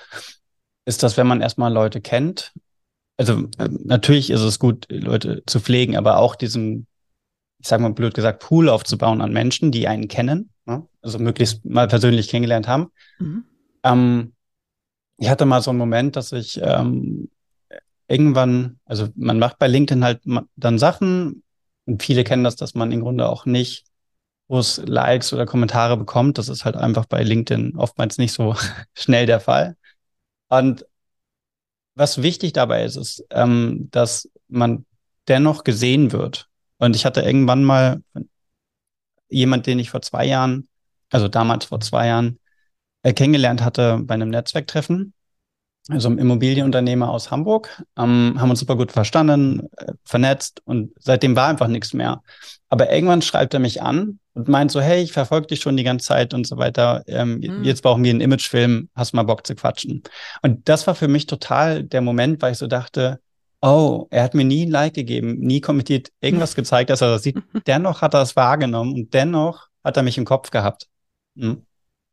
[0.86, 2.52] ist, dass wenn man erstmal Leute kennt,
[3.18, 6.88] also äh, natürlich ist es gut, Leute zu pflegen, aber auch diesen,
[7.60, 10.88] ich sage mal blöd gesagt, Pool aufzubauen an Menschen, die einen kennen, ne?
[11.02, 12.92] also möglichst mal persönlich kennengelernt haben.
[13.20, 13.44] Mhm.
[13.84, 14.34] Ähm,
[15.18, 17.30] ich hatte mal so einen Moment, dass ich ähm,
[18.08, 20.22] irgendwann, also man macht bei LinkedIn halt
[20.56, 21.44] dann Sachen
[21.86, 23.86] und viele kennen das, dass man im Grunde auch nicht
[24.50, 26.38] wo es Likes oder Kommentare bekommt.
[26.38, 28.56] Das ist halt einfach bei LinkedIn oftmals nicht so
[28.94, 29.78] schnell der Fall.
[30.50, 30.86] Und
[31.96, 34.86] was wichtig dabei ist, ist, ähm, dass man
[35.30, 36.50] dennoch gesehen wird.
[36.80, 38.02] Und ich hatte irgendwann mal
[39.30, 40.68] jemand, den ich vor zwei Jahren,
[41.12, 42.40] also damals vor zwei Jahren,
[43.04, 45.14] äh, kennengelernt hatte bei einem Netzwerktreffen
[45.90, 51.36] also ein Immobilienunternehmer aus Hamburg, ähm, haben uns super gut verstanden, äh, vernetzt und seitdem
[51.36, 52.22] war einfach nichts mehr.
[52.70, 55.84] Aber irgendwann schreibt er mich an und meint so, hey, ich verfolge dich schon die
[55.84, 57.04] ganze Zeit und so weiter.
[57.08, 57.64] Ähm, mhm.
[57.64, 60.04] Jetzt brauchen wir einen Imagefilm, hast mal Bock zu quatschen.
[60.44, 63.20] Und das war für mich total der Moment, weil ich so dachte,
[63.62, 67.24] oh, er hat mir nie ein Like gegeben, nie kommentiert, irgendwas gezeigt, dass er das
[67.24, 67.38] sieht.
[67.68, 70.88] dennoch hat er es wahrgenommen und dennoch hat er mich im Kopf gehabt.
[71.36, 71.66] Mhm.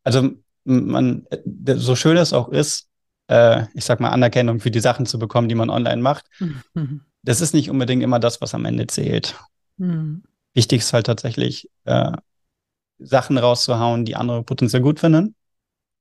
[0.05, 0.31] Also
[0.65, 2.89] man, äh, so schön es auch ist,
[3.29, 6.27] äh, ich sag mal, Anerkennung für die Sachen zu bekommen, die man online macht.
[6.39, 7.03] Mhm.
[7.23, 9.35] Das ist nicht unbedingt immer das, was am Ende zählt.
[9.79, 10.23] Mhm.
[10.57, 12.13] Wichtig ist halt tatsächlich, äh,
[12.99, 15.35] Sachen rauszuhauen, die andere potenziell gut finden.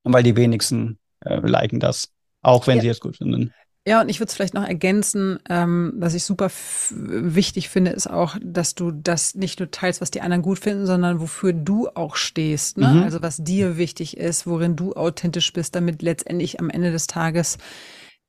[0.03, 2.09] Weil die wenigsten äh, liken das,
[2.41, 2.83] auch wenn ja.
[2.83, 3.53] sie es gut finden.
[3.87, 6.49] Ja, und ich würde es vielleicht noch ergänzen, ähm, was ich super
[6.89, 10.87] wichtig finde, ist auch, dass du das nicht nur teilst, was die anderen gut finden,
[10.87, 12.79] sondern wofür du auch stehst.
[12.79, 12.87] Ne?
[12.87, 13.03] Mhm.
[13.03, 17.59] Also was dir wichtig ist, worin du authentisch bist, damit letztendlich am Ende des Tages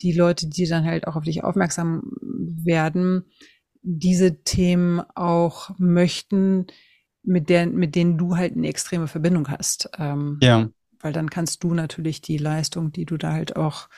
[0.02, 3.24] die Leute, die dann halt auch auf dich aufmerksam werden,
[3.88, 6.66] diese Themen auch möchten,
[7.22, 9.90] mit, der, mit denen du halt eine extreme Verbindung hast.
[9.98, 10.68] Ähm, ja.
[10.98, 13.88] Weil dann kannst du natürlich die Leistung, die du da halt auch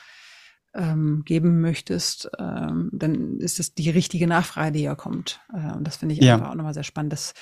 [0.75, 5.39] ähm, geben möchtest, ähm, dann ist es die richtige Nachfrage, die ja kommt.
[5.51, 6.35] Äh, und das finde ich ja.
[6.35, 7.13] einfach auch nochmal sehr spannend.
[7.13, 7.33] Das,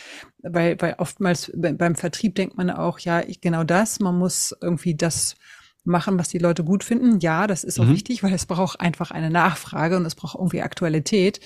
[0.41, 4.95] weil, weil oftmals beim Vertrieb denkt man auch, ja, ich, genau das, man muss irgendwie
[4.95, 5.35] das
[5.83, 7.19] machen, was die Leute gut finden.
[7.19, 7.93] Ja, das ist auch mhm.
[7.93, 11.41] wichtig, weil es braucht einfach eine Nachfrage und es braucht irgendwie Aktualität.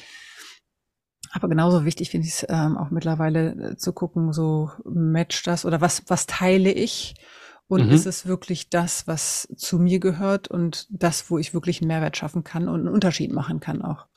[1.33, 5.65] Aber genauso wichtig finde ich es ähm, auch mittlerweile äh, zu gucken, so matcht das
[5.65, 7.15] oder was, was teile ich
[7.71, 7.93] Und mhm.
[7.93, 12.17] ist es wirklich das, was zu mir gehört und das, wo ich wirklich einen Mehrwert
[12.17, 14.07] schaffen kann und einen Unterschied machen kann auch?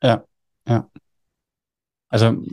[0.00, 0.24] Ja,
[0.68, 0.88] ja.
[2.08, 2.44] Also,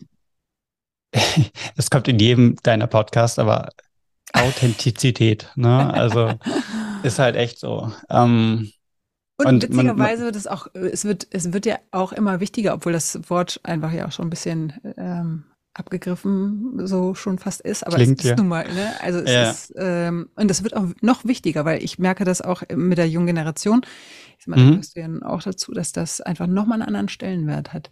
[1.75, 3.69] es kommt in jedem deiner Podcasts, aber
[4.33, 5.93] Authentizität, ne?
[5.93, 6.33] Also,
[7.03, 7.91] ist halt echt so.
[8.09, 8.71] Ähm,
[9.39, 12.93] und, und witzigerweise wird es auch, es wird, es wird ja auch immer wichtiger, obwohl
[12.93, 17.95] das Wort einfach ja auch schon ein bisschen ähm, abgegriffen so schon fast ist, aber
[17.95, 18.35] Klingt, es ist ja.
[18.35, 18.93] nun mal, ne?
[19.01, 19.49] Also es ja.
[19.49, 23.07] ist, ähm, und das wird auch noch wichtiger, weil ich merke das auch mit der
[23.07, 23.81] jungen Generation.
[24.39, 24.65] Ich meine, mhm.
[24.65, 27.91] da gehörst du ja auch dazu, dass das einfach nochmal einen anderen Stellenwert hat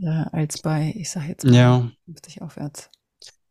[0.00, 1.90] äh, als bei, ich sage jetzt mal, ja.
[2.06, 2.90] 50 aufwärts.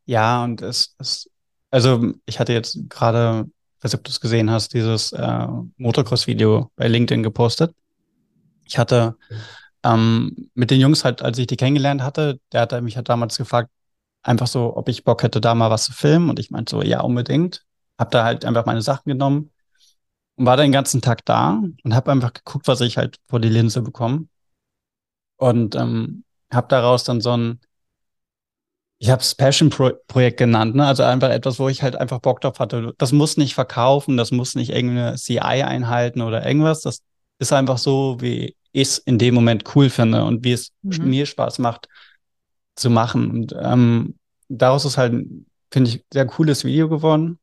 [0.06, 1.30] Ja, und es, es
[1.72, 3.50] also ich hatte jetzt gerade
[3.82, 7.74] weiß nicht, ob du es gesehen hast, dieses äh, Motocross-Video bei LinkedIn gepostet.
[8.66, 9.18] Ich hatte
[9.84, 13.38] ähm, mit den Jungs halt, als ich die kennengelernt hatte, der hatte mich halt damals
[13.38, 13.70] gefragt,
[14.24, 16.30] einfach so, ob ich Bock hätte, da mal was zu filmen.
[16.30, 17.66] Und ich meinte so, ja, unbedingt.
[17.98, 19.52] Hab da halt einfach meine Sachen genommen
[20.36, 23.50] und war den ganzen Tag da und habe einfach geguckt, was ich halt vor die
[23.50, 24.28] Linse bekomme.
[25.38, 27.60] Und ähm, habe daraus dann so ein
[29.02, 30.86] ich habe es Passion-Projekt genannt, ne?
[30.86, 32.94] Also einfach etwas, wo ich halt einfach Bock drauf hatte.
[33.00, 36.82] Das muss nicht verkaufen, das muss nicht irgendeine CI einhalten oder irgendwas.
[36.82, 37.00] Das
[37.40, 41.10] ist einfach so, wie ich es in dem Moment cool finde und wie es mhm.
[41.10, 41.88] mir Spaß macht
[42.76, 43.32] zu machen.
[43.32, 45.26] Und ähm, daraus ist halt,
[45.72, 47.40] finde ich, sehr cooles Video geworden.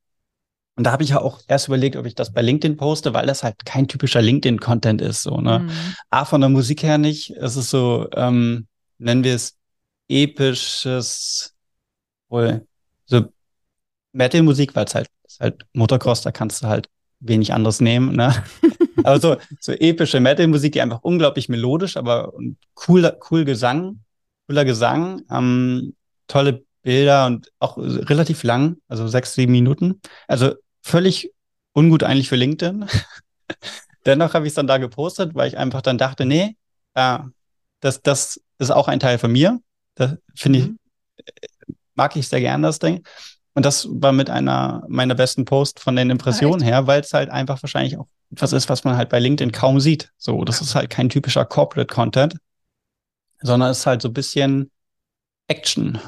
[0.77, 3.27] Und da habe ich ja auch erst überlegt, ob ich das bei LinkedIn poste, weil
[3.27, 5.25] das halt kein typischer LinkedIn-Content ist.
[5.25, 5.59] So, ne?
[5.59, 5.71] Mhm.
[6.11, 7.31] A, von der Musik her nicht.
[7.31, 8.69] Es ist so, ähm,
[8.99, 9.58] nennen wir es
[10.09, 11.55] episches,
[12.29, 12.67] wohl
[13.07, 13.33] so
[14.13, 16.89] Metal-Musik, weil es halt, ist halt Motocross, da kannst du halt
[17.21, 18.35] wenig anderes nehmen, ne?
[19.05, 22.33] aber so, so epische Metal-Musik, die einfach unglaublich melodisch, aber
[22.87, 24.01] cool, cool Gesang,
[24.47, 25.95] cooler Gesang, ähm,
[26.27, 30.01] tolle Bilder und auch relativ lang, also sechs, sieben Minuten.
[30.27, 31.33] Also völlig
[31.73, 32.87] ungut eigentlich für LinkedIn.
[34.07, 36.57] Dennoch habe ich es dann da gepostet, weil ich einfach dann dachte, nee,
[36.95, 37.19] äh,
[37.81, 39.61] das, das ist auch ein Teil von mir.
[39.99, 40.79] Das finde mhm.
[41.67, 43.03] ich, mag ich sehr gern, das Ding.
[43.55, 47.13] Und das war mit einer meiner besten Posts von den Impressionen ah, her, weil es
[47.13, 50.13] halt einfach wahrscheinlich auch etwas ist, was man halt bei LinkedIn kaum sieht.
[50.17, 52.37] So, das ist halt kein typischer Corporate Content,
[53.41, 54.71] sondern es ist halt so ein bisschen
[55.49, 55.99] Action.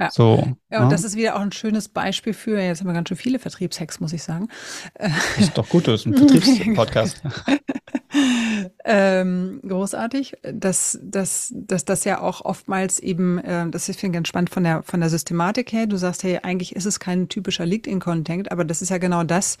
[0.00, 0.10] Ja.
[0.10, 0.88] So, ja, und ja.
[0.88, 4.00] das ist wieder auch ein schönes Beispiel für, jetzt haben wir ganz schön viele Vertriebshacks,
[4.00, 4.48] muss ich sagen.
[4.94, 7.22] Das ist doch gut, das ist ein Vertriebspodcast.
[8.86, 14.28] ähm, großartig, dass, dass, dass das ja auch oftmals eben, äh, das ist finde ganz
[14.28, 15.86] spannend von der, von der Systematik her.
[15.86, 19.56] Du sagst, hey, eigentlich ist es kein typischer LinkedIn-Content, aber das ist ja genau das,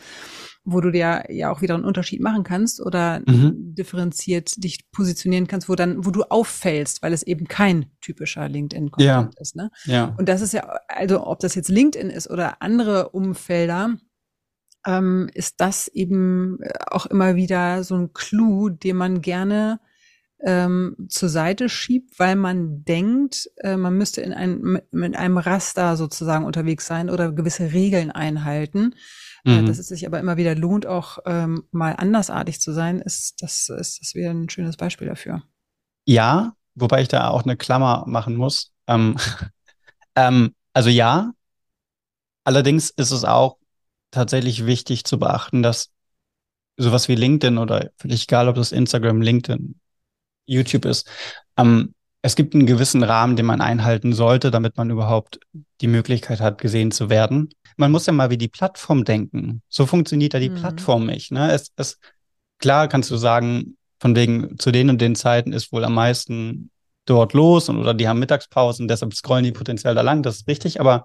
[0.64, 3.74] wo du dir ja auch wieder einen Unterschied machen kannst oder mhm.
[3.74, 9.34] differenziert dich positionieren kannst, wo dann, wo du auffällst, weil es eben kein typischer LinkedIn-Content
[9.34, 9.40] ja.
[9.40, 9.56] ist.
[9.56, 9.70] Ne?
[9.84, 10.14] Ja.
[10.18, 13.96] Und das ist ja, also ob das jetzt LinkedIn ist oder andere Umfelder,
[14.86, 19.80] ähm, ist das eben äh, auch immer wieder so ein Clou, den man gerne
[20.40, 25.96] ähm, zur Seite schiebt, weil man denkt, äh, man müsste in ein, mit einem Raster
[25.96, 28.94] sozusagen unterwegs sein oder gewisse Regeln einhalten.
[29.46, 29.66] Äh, mhm.
[29.66, 33.68] dass es sich aber immer wieder lohnt, auch ähm, mal andersartig zu sein, ist das,
[33.68, 35.42] ist das wieder ein schönes Beispiel dafür.
[36.06, 38.72] Ja, wobei ich da auch eine Klammer machen muss.
[38.86, 39.16] Ähm,
[40.16, 41.32] ähm, also ja,
[42.44, 43.58] allerdings ist es auch
[44.14, 45.90] tatsächlich wichtig zu beachten, dass
[46.76, 49.78] sowas wie LinkedIn oder völlig egal, ob das Instagram, LinkedIn,
[50.46, 51.08] YouTube ist,
[51.56, 55.40] ähm, es gibt einen gewissen Rahmen, den man einhalten sollte, damit man überhaupt
[55.82, 57.50] die Möglichkeit hat, gesehen zu werden.
[57.76, 59.60] Man muss ja mal wie die Plattform denken.
[59.68, 60.54] So funktioniert ja die mhm.
[60.54, 61.32] Plattform nicht.
[61.32, 61.52] Ne?
[61.52, 61.98] Es, es,
[62.58, 66.70] klar kannst du sagen, von wegen zu den und den Zeiten ist wohl am meisten
[67.04, 70.22] dort los und oder die haben Mittagspausen, deshalb scrollen die potenziell da lang.
[70.22, 71.04] Das ist richtig, aber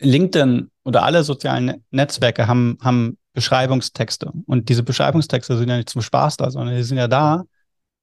[0.00, 4.32] LinkedIn oder alle sozialen Netzwerke haben, haben Beschreibungstexte.
[4.46, 7.44] Und diese Beschreibungstexte sind ja nicht zum Spaß da, sondern die sind ja da,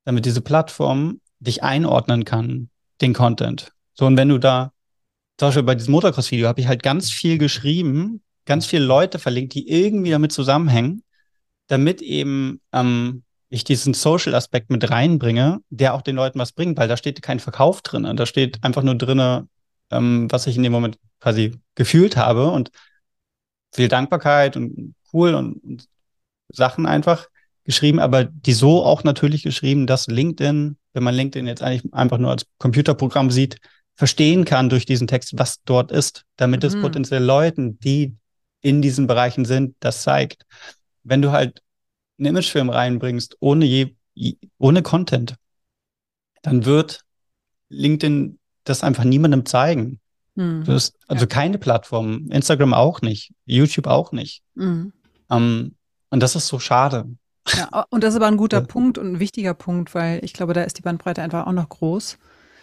[0.06, 2.70] damit diese Plattform dich einordnen kann,
[3.02, 3.72] den Content.
[3.94, 4.72] So, und wenn du da,
[5.38, 9.54] zum Beispiel bei diesem Motocross-Video habe ich halt ganz viel geschrieben, ganz viele Leute verlinkt,
[9.54, 11.04] die irgendwie damit zusammenhängen,
[11.68, 16.88] damit eben ähm, ich diesen Social-Aspekt mit reinbringe, der auch den Leuten was bringt, weil
[16.88, 18.16] da steht kein Verkauf drin.
[18.16, 19.48] Da steht einfach nur drin,
[19.92, 22.72] ähm, was ich in dem Moment quasi gefühlt habe und
[23.74, 25.88] viel Dankbarkeit und cool und, und
[26.50, 27.28] Sachen einfach
[27.64, 32.18] geschrieben, aber die so auch natürlich geschrieben, dass LinkedIn, wenn man LinkedIn jetzt eigentlich einfach
[32.18, 33.58] nur als Computerprogramm sieht,
[33.96, 36.68] verstehen kann durch diesen Text, was dort ist, damit mhm.
[36.68, 38.16] es potenziell Leuten, die
[38.62, 40.46] in diesen Bereichen sind, das zeigt.
[41.04, 41.62] Wenn du halt
[42.18, 43.96] einen Imagefilm reinbringst, ohne je,
[44.58, 45.36] ohne Content,
[46.42, 47.02] dann wird
[47.70, 50.00] LinkedIn das einfach niemandem zeigen.
[50.36, 50.64] Mhm.
[50.66, 51.28] Das, also ja.
[51.28, 54.42] keine Plattform, Instagram auch nicht, YouTube auch nicht.
[54.56, 54.94] Mhm.
[55.30, 55.76] Um,
[56.10, 57.06] und das ist so schade.
[57.54, 58.66] Ja, und das ist aber ein guter ja.
[58.66, 61.70] Punkt und ein wichtiger Punkt, weil ich glaube, da ist die Bandbreite einfach auch noch
[61.70, 62.18] groß.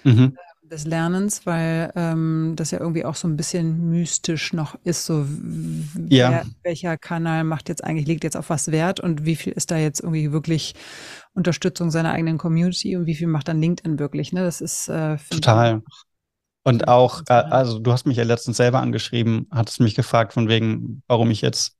[0.05, 0.37] Mhm
[0.69, 5.27] des Lernens, weil ähm, das ja irgendwie auch so ein bisschen mystisch noch ist, so
[6.09, 6.31] ja.
[6.31, 9.71] wer, welcher Kanal macht jetzt eigentlich, legt jetzt auf was Wert und wie viel ist
[9.71, 10.75] da jetzt irgendwie wirklich
[11.35, 14.43] Unterstützung seiner eigenen Community und wie viel macht dann LinkedIn wirklich, ne?
[14.43, 15.83] Das ist äh, total.
[16.69, 20.51] Und auch, äh, also du hast mich ja letztens selber angeschrieben, hattest mich gefragt von
[20.51, 21.79] wegen, warum ich jetzt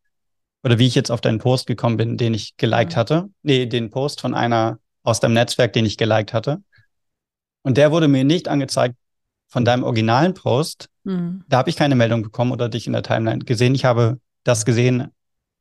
[0.62, 2.97] oder wie ich jetzt auf deinen Post gekommen bin, den ich geliked ja.
[2.97, 3.28] hatte.
[3.43, 6.62] Nee, den Post von einer aus deinem Netzwerk, den ich geliked hatte.
[7.61, 8.95] Und der wurde mir nicht angezeigt
[9.49, 10.89] von deinem originalen Post.
[11.05, 11.45] Mhm.
[11.49, 13.74] Da habe ich keine Meldung bekommen oder dich in der Timeline gesehen.
[13.74, 15.09] Ich habe das gesehen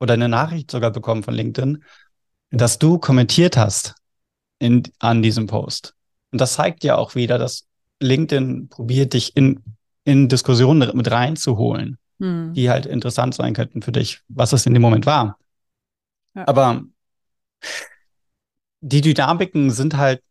[0.00, 1.84] oder eine Nachricht sogar bekommen von LinkedIn,
[2.50, 3.94] dass du kommentiert hast
[4.58, 5.92] in, an diesem Post.
[6.32, 7.67] Und das zeigt ja auch wieder, dass
[8.00, 9.62] LinkedIn probiert, dich in,
[10.04, 12.52] in Diskussionen mit reinzuholen, mhm.
[12.54, 15.38] die halt interessant sein könnten für dich, was es in dem Moment war.
[16.34, 16.46] Ja.
[16.46, 16.84] Aber
[18.80, 20.22] die Dynamiken sind halt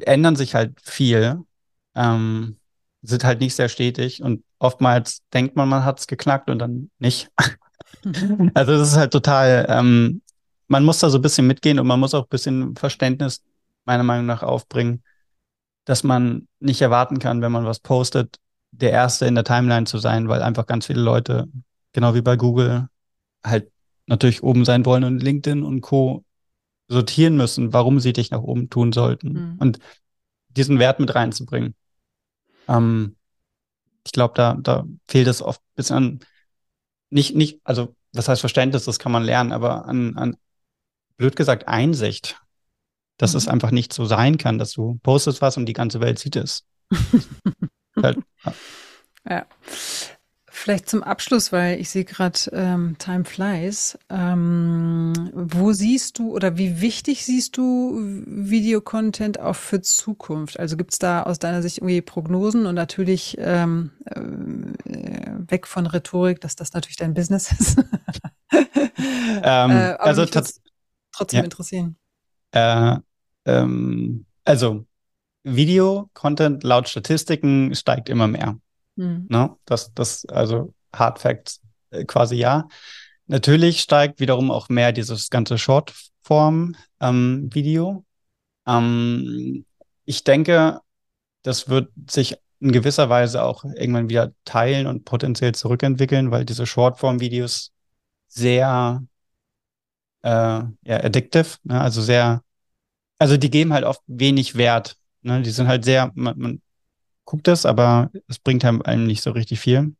[0.00, 1.40] ändern sich halt viel,
[1.94, 2.56] ähm,
[3.02, 6.90] sind halt nicht sehr stetig und oftmals denkt man, man hat es geknackt und dann
[6.98, 7.30] nicht.
[8.54, 10.22] also das ist halt total, ähm,
[10.68, 13.42] man muss da so ein bisschen mitgehen und man muss auch ein bisschen Verständnis
[13.84, 15.02] meiner Meinung nach aufbringen,
[15.84, 18.38] dass man nicht erwarten kann, wenn man was postet,
[18.70, 21.48] der Erste in der Timeline zu sein, weil einfach ganz viele Leute,
[21.92, 22.88] genau wie bei Google,
[23.44, 23.70] halt
[24.06, 26.24] natürlich oben sein wollen und LinkedIn und Co
[26.88, 29.56] sortieren müssen, warum sie dich nach oben tun sollten mhm.
[29.58, 29.78] und
[30.48, 31.74] diesen Wert mit reinzubringen.
[32.68, 33.16] Ähm,
[34.04, 36.20] ich glaube, da, da fehlt es oft ein bisschen an,
[37.10, 40.36] nicht, nicht, also was heißt Verständnis, das kann man lernen, aber an, an
[41.16, 42.41] blöd gesagt, Einsicht,
[43.18, 43.38] dass mhm.
[43.38, 46.36] es einfach nicht so sein kann, dass du postest was und die ganze Welt sieht
[46.36, 46.64] es.
[48.02, 48.54] halt, ja.
[49.28, 49.46] ja.
[50.54, 53.98] Vielleicht zum Abschluss, weil ich sehe gerade ähm, Time Flies.
[54.10, 60.60] Ähm, wo siehst du oder wie wichtig siehst du Videocontent auch für Zukunft?
[60.60, 65.86] Also gibt es da aus deiner Sicht irgendwie Prognosen und natürlich ähm, äh, weg von
[65.86, 67.78] Rhetorik, dass das natürlich dein Business ist.
[68.52, 71.44] ähm, äh, also trotzdem ja.
[71.44, 71.96] interessieren.
[72.52, 72.96] Äh,
[73.44, 74.86] ähm, also
[75.44, 78.58] Video-Content laut Statistiken steigt immer mehr.
[78.96, 79.26] Mhm.
[79.28, 79.56] Ne?
[79.64, 82.68] Das, das, also Hard Facts äh, quasi ja.
[83.26, 88.04] Natürlich steigt wiederum auch mehr dieses ganze Shortform-Video.
[88.66, 89.64] Ähm, ähm,
[90.04, 90.80] ich denke,
[91.42, 96.66] das wird sich in gewisser Weise auch irgendwann wieder teilen und potenziell zurückentwickeln, weil diese
[96.66, 97.72] Shortform-Videos
[98.28, 99.02] sehr
[100.22, 101.80] äh, ja, addictive, ne?
[101.80, 102.42] also sehr,
[103.18, 104.96] also die geben halt oft wenig Wert.
[105.22, 105.42] Ne?
[105.42, 106.62] Die sind halt sehr, man, man
[107.24, 109.94] guckt es, aber es bringt einem nicht so richtig viel.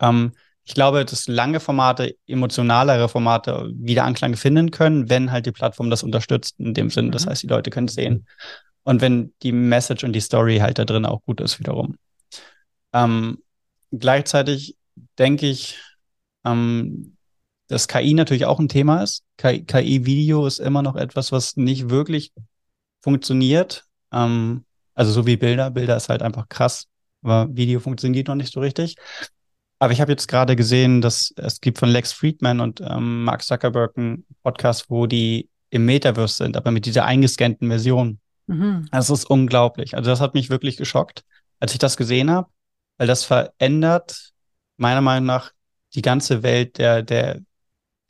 [0.00, 0.32] Ähm,
[0.64, 5.90] ich glaube, dass lange Formate, emotionalere Formate wieder Anklang finden können, wenn halt die Plattform
[5.90, 7.10] das unterstützt, in dem Sinn.
[7.10, 7.30] Das mhm.
[7.30, 8.26] heißt, die Leute können es sehen.
[8.82, 11.96] Und wenn die Message und die Story halt da drin auch gut ist, wiederum.
[12.92, 13.42] Ähm,
[13.90, 14.76] gleichzeitig
[15.18, 15.80] denke ich,
[16.44, 17.16] ähm,
[17.70, 19.22] dass KI natürlich auch ein Thema ist.
[19.38, 22.32] KI-Video ist immer noch etwas, was nicht wirklich
[23.00, 23.84] funktioniert.
[24.12, 24.64] Ähm,
[24.94, 25.70] also so wie Bilder.
[25.70, 26.86] Bilder ist halt einfach krass,
[27.22, 28.96] aber Video funktioniert noch nicht so richtig.
[29.78, 33.42] Aber ich habe jetzt gerade gesehen, dass es gibt von Lex Friedman und ähm, Mark
[33.42, 38.18] Zuckerberg einen Podcast, wo die im Metaverse sind, aber mit dieser eingescannten Version.
[38.48, 38.88] Mhm.
[38.90, 39.96] Das ist unglaublich.
[39.96, 41.22] Also das hat mich wirklich geschockt,
[41.60, 42.48] als ich das gesehen habe,
[42.98, 44.32] weil das verändert
[44.76, 45.52] meiner Meinung nach
[45.94, 47.40] die ganze Welt der, der,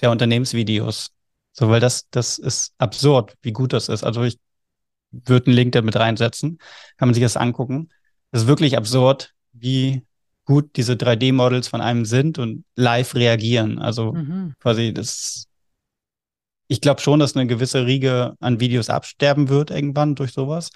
[0.00, 1.10] der Unternehmensvideos.
[1.52, 4.04] So, weil das, das ist absurd, wie gut das ist.
[4.04, 4.38] Also ich
[5.10, 6.58] würde einen Link damit reinsetzen.
[6.96, 7.88] Kann man sich das angucken.
[8.30, 10.04] Das ist wirklich absurd, wie
[10.44, 13.78] gut diese 3D-Models von einem sind und live reagieren.
[13.78, 14.54] Also mhm.
[14.60, 15.46] quasi das.
[16.68, 20.70] Ich glaube schon, dass eine gewisse Riege an Videos absterben wird irgendwann durch sowas.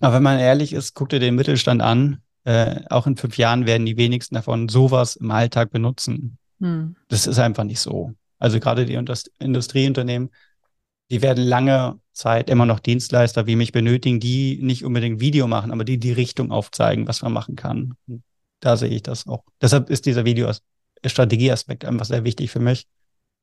[0.00, 2.20] Aber wenn man ehrlich ist, guckt ihr den Mittelstand an.
[2.44, 6.38] Äh, auch in fünf Jahren werden die wenigsten davon sowas im Alltag benutzen.
[6.58, 6.96] Mhm.
[7.08, 8.12] Das ist einfach nicht so.
[8.38, 8.94] Also gerade die
[9.38, 10.30] Industrieunternehmen
[11.10, 15.70] die werden lange Zeit immer noch Dienstleister wie mich benötigen, die nicht unbedingt Video machen,
[15.70, 17.94] aber die die Richtung aufzeigen, was man machen kann.
[18.60, 19.44] Da sehe ich das auch.
[19.60, 20.50] Deshalb ist dieser Video
[21.04, 22.86] Strategieaspekt einfach sehr wichtig für mich,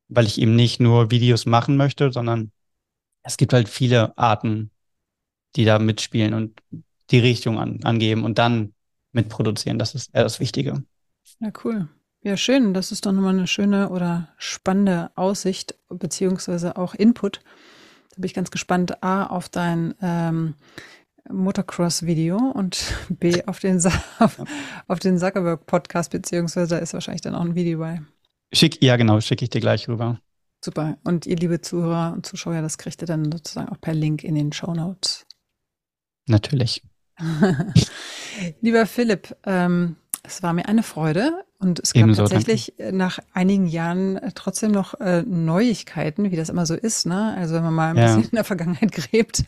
[0.10, 2.52] weil ich eben nicht nur Videos machen möchte, sondern
[3.22, 4.72] es gibt halt viele Arten,
[5.56, 6.60] die da mitspielen und
[7.12, 8.74] die Richtung an, angeben und dann
[9.14, 9.80] mitproduzieren.
[9.80, 10.84] Das ist eher das Wichtige.
[11.39, 11.88] Ja, cool.
[12.24, 12.74] Ja, schön.
[12.74, 17.41] Das ist doch nochmal eine schöne oder spannende Aussicht, beziehungsweise auch Input.
[18.11, 20.55] Da bin ich ganz gespannt, A, auf dein, ähm,
[21.30, 23.82] Motocross-Video und B auf den,
[24.19, 24.41] auf,
[24.88, 28.01] auf den Zuckerberg-Podcast, beziehungsweise da ist wahrscheinlich dann auch ein Video bei.
[28.53, 30.19] Schick, ja, genau, schicke ich dir gleich rüber.
[30.63, 30.97] Super.
[31.03, 34.36] Und ihr liebe Zuhörer und Zuschauer, das kriegt ihr dann sozusagen auch per Link in
[34.36, 35.26] den Show Notes.
[36.28, 36.84] Natürlich.
[38.61, 42.95] Lieber Philipp, ähm, es war mir eine Freude und es gab Ebenso, tatsächlich danke.
[42.95, 47.05] nach einigen Jahren äh, trotzdem noch äh, Neuigkeiten, wie das immer so ist.
[47.05, 47.36] Ne?
[47.38, 48.16] Also wenn man mal ein ja.
[48.16, 49.43] bisschen in der Vergangenheit gräbt.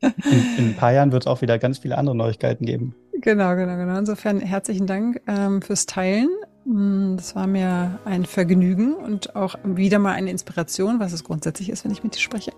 [0.00, 0.10] In,
[0.58, 2.94] in ein paar Jahren wird es auch wieder ganz viele andere Neuigkeiten geben.
[3.20, 3.96] Genau, genau, genau.
[3.96, 6.28] Insofern herzlichen Dank ähm, fürs Teilen.
[6.64, 11.70] Mm, das war mir ein Vergnügen und auch wieder mal eine Inspiration, was es grundsätzlich
[11.70, 12.52] ist, wenn ich mit dir spreche.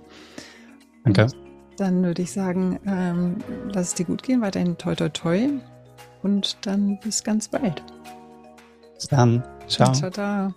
[1.05, 1.24] Danke.
[1.24, 1.34] Und
[1.76, 3.36] dann würde ich sagen, ähm,
[3.72, 5.48] lass es dir gut gehen, weiterhin toi toi toi
[6.22, 7.82] und dann bis ganz bald.
[9.09, 9.42] Dann.
[9.68, 9.92] Ciao.
[9.92, 10.55] Ciao, ciao.